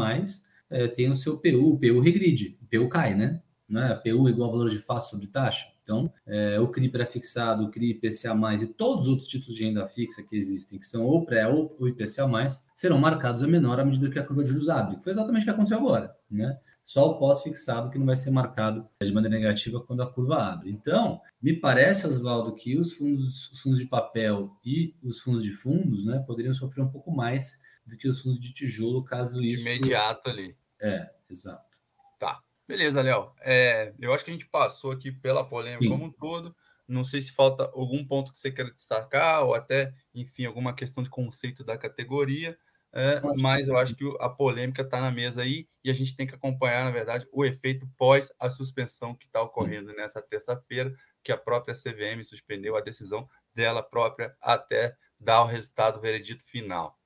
é, 0.69 0.89
tem 0.89 1.09
o 1.09 1.17
seu 1.17 1.39
PU, 1.39 1.75
o 1.75 1.79
PU 1.79 2.01
regride, 2.01 2.59
o 2.61 2.67
PU 2.67 2.89
cai, 2.89 3.15
né? 3.15 3.41
né? 3.69 3.95
PU 3.95 4.29
igual 4.29 4.51
ao 4.51 4.57
valor 4.57 4.71
de 4.71 4.79
face 4.79 5.11
sobre 5.11 5.29
taxa. 5.29 5.67
Então, 5.91 6.13
é, 6.25 6.61
o 6.61 6.69
CRI 6.69 6.89
pré-fixado, 6.89 7.65
o 7.65 7.71
CRI 7.71 7.91
IPCA+, 7.91 8.33
e 8.63 8.67
todos 8.67 9.07
os 9.07 9.09
outros 9.09 9.29
títulos 9.29 9.57
de 9.57 9.65
renda 9.65 9.85
fixa 9.89 10.23
que 10.23 10.37
existem, 10.37 10.79
que 10.79 10.87
são 10.87 11.05
ou 11.05 11.27
pré 11.27 11.49
ou 11.49 11.77
o 11.81 11.89
IPCA+, 11.89 12.29
serão 12.77 12.97
marcados 12.97 13.43
a 13.43 13.49
menor 13.49 13.81
à 13.81 13.85
medida 13.85 14.09
que 14.09 14.19
a 14.19 14.23
curva 14.23 14.45
de 14.45 14.51
juros 14.51 14.69
abre, 14.69 15.01
foi 15.03 15.11
exatamente 15.11 15.43
o 15.43 15.45
que 15.47 15.51
aconteceu 15.51 15.79
agora, 15.79 16.15
né? 16.31 16.57
Só 16.85 17.11
o 17.11 17.19
pós-fixado 17.19 17.91
que 17.91 17.99
não 17.99 18.07
vai 18.07 18.17
ser 18.17 18.31
marcado 18.31 18.89
de 19.03 19.13
maneira 19.13 19.37
negativa 19.37 19.81
quando 19.81 20.03
a 20.03 20.13
curva 20.13 20.53
abre. 20.53 20.71
Então, 20.71 21.21
me 21.41 21.55
parece, 21.55 22.07
Oswaldo, 22.07 22.55
que 22.55 22.77
os 22.79 22.93
fundos, 22.95 23.51
os 23.51 23.61
fundos 23.61 23.79
de 23.81 23.87
papel 23.87 24.51
e 24.65 24.95
os 25.03 25.21
fundos 25.21 25.43
de 25.43 25.53
fundos, 25.53 26.05
né, 26.05 26.23
poderiam 26.27 26.55
sofrer 26.55 26.83
um 26.83 26.91
pouco 26.91 27.13
mais 27.13 27.59
do 27.85 27.97
que 27.97 28.09
os 28.09 28.21
fundos 28.21 28.41
de 28.41 28.53
tijolo, 28.53 29.05
caso 29.05 29.41
de 29.41 29.55
isso... 29.55 29.69
imediato 29.69 30.31
ali. 30.31 30.57
É, 30.81 31.11
exato. 31.29 31.79
Tá. 32.19 32.41
Beleza, 32.71 33.03
Léo. 33.03 33.33
É, 33.41 33.93
eu 33.99 34.15
acho 34.15 34.25
que 34.25 34.31
a 34.31 34.33
gente 34.33 34.47
passou 34.47 34.93
aqui 34.93 35.11
pela 35.11 35.45
polêmica 35.45 35.83
Sim. 35.83 35.91
como 35.91 36.05
um 36.05 36.13
todo. 36.13 36.55
Não 36.87 37.03
sei 37.03 37.21
se 37.21 37.33
falta 37.33 37.65
algum 37.75 38.07
ponto 38.07 38.31
que 38.31 38.39
você 38.39 38.49
queira 38.49 38.71
destacar, 38.71 39.45
ou 39.45 39.55
até, 39.55 39.93
enfim, 40.15 40.45
alguma 40.45 40.73
questão 40.73 41.03
de 41.03 41.11
conceito 41.11 41.65
da 41.65 41.77
categoria. 41.77 42.57
É, 42.93 43.21
mas 43.41 43.67
eu 43.67 43.77
acho 43.77 43.97
que 43.97 44.05
a 44.21 44.29
polêmica 44.29 44.83
está 44.83 45.01
na 45.01 45.11
mesa 45.11 45.43
aí 45.43 45.67
e 45.83 45.91
a 45.91 45.93
gente 45.93 46.15
tem 46.15 46.29
que 46.29 46.35
acompanhar, 46.35 46.85
na 46.85 46.93
verdade, 46.93 47.27
o 47.33 47.45
efeito 47.45 47.89
pós 47.97 48.33
a 48.39 48.49
suspensão 48.49 49.17
que 49.17 49.27
está 49.27 49.43
ocorrendo 49.43 49.93
nessa 49.93 50.23
terça-feira, 50.23 50.95
que 51.25 51.33
a 51.33 51.37
própria 51.37 51.75
CVM 51.75 52.23
suspendeu 52.23 52.77
a 52.77 52.81
decisão 52.81 53.29
dela 53.53 53.83
própria 53.83 54.33
até 54.41 54.95
dar 55.19 55.43
o 55.43 55.47
resultado, 55.47 55.99
o 55.99 56.01
veredito 56.01 56.45
final. 56.45 56.97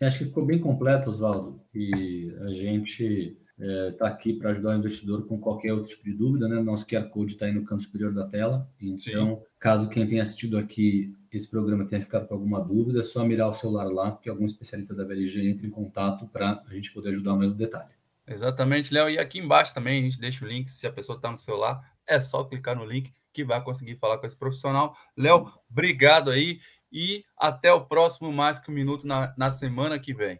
Acho 0.00 0.18
que 0.18 0.24
ficou 0.24 0.44
bem 0.44 0.58
completo, 0.58 1.10
Oswaldo, 1.10 1.62
e 1.74 2.34
a 2.40 2.46
gente 2.48 3.38
está 3.58 4.06
é, 4.06 4.08
aqui 4.08 4.32
para 4.32 4.50
ajudar 4.50 4.70
o 4.70 4.78
investidor 4.78 5.26
com 5.26 5.38
qualquer 5.38 5.72
outro 5.72 5.90
tipo 5.90 6.04
de 6.04 6.12
dúvida, 6.12 6.48
né? 6.48 6.60
Nosso 6.60 6.86
QR 6.86 7.08
Code 7.08 7.32
está 7.32 7.46
aí 7.46 7.52
no 7.52 7.64
canto 7.64 7.82
superior 7.82 8.12
da 8.12 8.26
tela. 8.26 8.68
Então, 8.80 9.36
Sim. 9.36 9.42
caso 9.58 9.88
quem 9.88 10.06
tenha 10.06 10.22
assistido 10.22 10.58
aqui 10.58 11.14
esse 11.30 11.48
programa 11.48 11.86
tenha 11.86 12.02
ficado 12.02 12.26
com 12.26 12.34
alguma 12.34 12.60
dúvida, 12.60 13.00
é 13.00 13.02
só 13.02 13.24
mirar 13.24 13.48
o 13.48 13.54
celular 13.54 13.84
lá, 13.84 14.12
que 14.16 14.28
algum 14.28 14.44
especialista 14.44 14.94
da 14.94 15.04
VLG 15.04 15.48
entre 15.48 15.66
em 15.66 15.70
contato 15.70 16.26
para 16.26 16.62
a 16.66 16.74
gente 16.74 16.92
poder 16.92 17.10
ajudar 17.10 17.34
mais 17.34 17.50
no 17.50 17.56
detalhe. 17.56 17.90
Exatamente, 18.26 18.92
Léo. 18.92 19.08
E 19.08 19.18
aqui 19.18 19.38
embaixo 19.38 19.72
também 19.72 20.00
a 20.00 20.02
gente 20.02 20.20
deixa 20.20 20.44
o 20.44 20.48
link, 20.48 20.70
se 20.70 20.86
a 20.86 20.92
pessoa 20.92 21.16
está 21.16 21.30
no 21.30 21.36
celular, 21.36 21.80
é 22.06 22.20
só 22.20 22.44
clicar 22.44 22.76
no 22.76 22.84
link 22.84 23.12
que 23.32 23.44
vai 23.44 23.62
conseguir 23.64 23.96
falar 23.96 24.18
com 24.18 24.26
esse 24.26 24.36
profissional. 24.36 24.94
Léo, 25.16 25.50
obrigado 25.70 26.30
aí 26.30 26.60
e 26.92 27.24
até 27.38 27.72
o 27.72 27.86
próximo 27.86 28.30
Mais 28.30 28.58
Que 28.58 28.70
Um 28.70 28.74
Minuto 28.74 29.06
na, 29.06 29.34
na 29.36 29.50
semana 29.50 29.98
que 29.98 30.12
vem. 30.12 30.38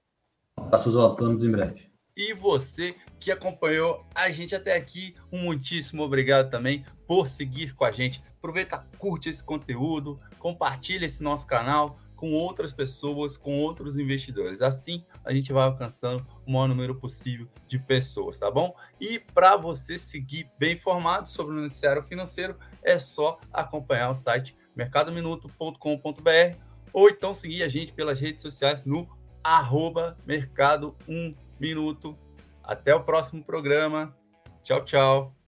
Abraço, 0.57 0.91
Oswaldo. 0.91 1.47
em 1.47 1.51
breve 1.51 1.92
e 2.17 2.35
você 2.35 2.95
que 3.19 3.31
acompanhou 3.31 4.07
a 4.15 4.31
gente 4.31 4.55
até 4.55 4.77
aqui. 4.77 5.15
Um 5.31 5.39
muitíssimo 5.39 6.03
obrigado 6.03 6.51
também 6.51 6.85
por 7.07 7.29
seguir 7.29 7.75
com 7.75 7.85
a 7.85 7.91
gente. 7.91 8.23
Aproveita, 8.39 8.87
curte 8.99 9.29
esse 9.29 9.43
conteúdo, 9.43 10.21
compartilha 10.39 11.07
esse 11.07 11.23
nosso 11.23 11.47
canal 11.47 11.99
com 12.17 12.33
outras 12.35 12.73
pessoas, 12.73 13.37
com 13.37 13.59
outros 13.61 13.99
investidores. 13.99 14.63
Assim, 14.63 15.05
a 15.25 15.33
gente 15.33 15.53
vai 15.53 15.65
alcançando 15.65 16.25
o 16.47 16.53
maior 16.53 16.69
número 16.69 16.95
possível 16.95 17.49
de 17.67 17.81
pessoas, 17.81 18.39
tá 18.39 18.49
bom? 18.49 18.77
E 19.01 19.19
para 19.19 19.57
você 19.57 19.99
seguir 19.99 20.49
bem 20.57 20.75
informado 20.75 21.29
sobre 21.29 21.57
o 21.57 21.61
noticiário 21.61 22.05
financeiro, 22.05 22.57
é 22.85 22.97
só 22.99 23.41
acompanhar 23.53 24.11
o 24.11 24.15
site 24.15 24.57
mercadominuto.com.br 24.77 26.57
ou 26.93 27.09
então 27.09 27.35
seguir 27.35 27.65
a 27.65 27.69
gente 27.69 27.93
pelas 27.93 28.21
redes 28.21 28.43
sociais 28.43 28.85
no 28.85 29.09
arroba 29.43 30.17
mercado 30.25 30.97
1 31.09 31.35
minuto. 31.63 32.19
Até 32.63 32.95
o 32.95 33.03
próximo 33.03 33.43
programa. 33.43 34.15
Tchau, 34.63 34.85
tchau. 34.85 35.42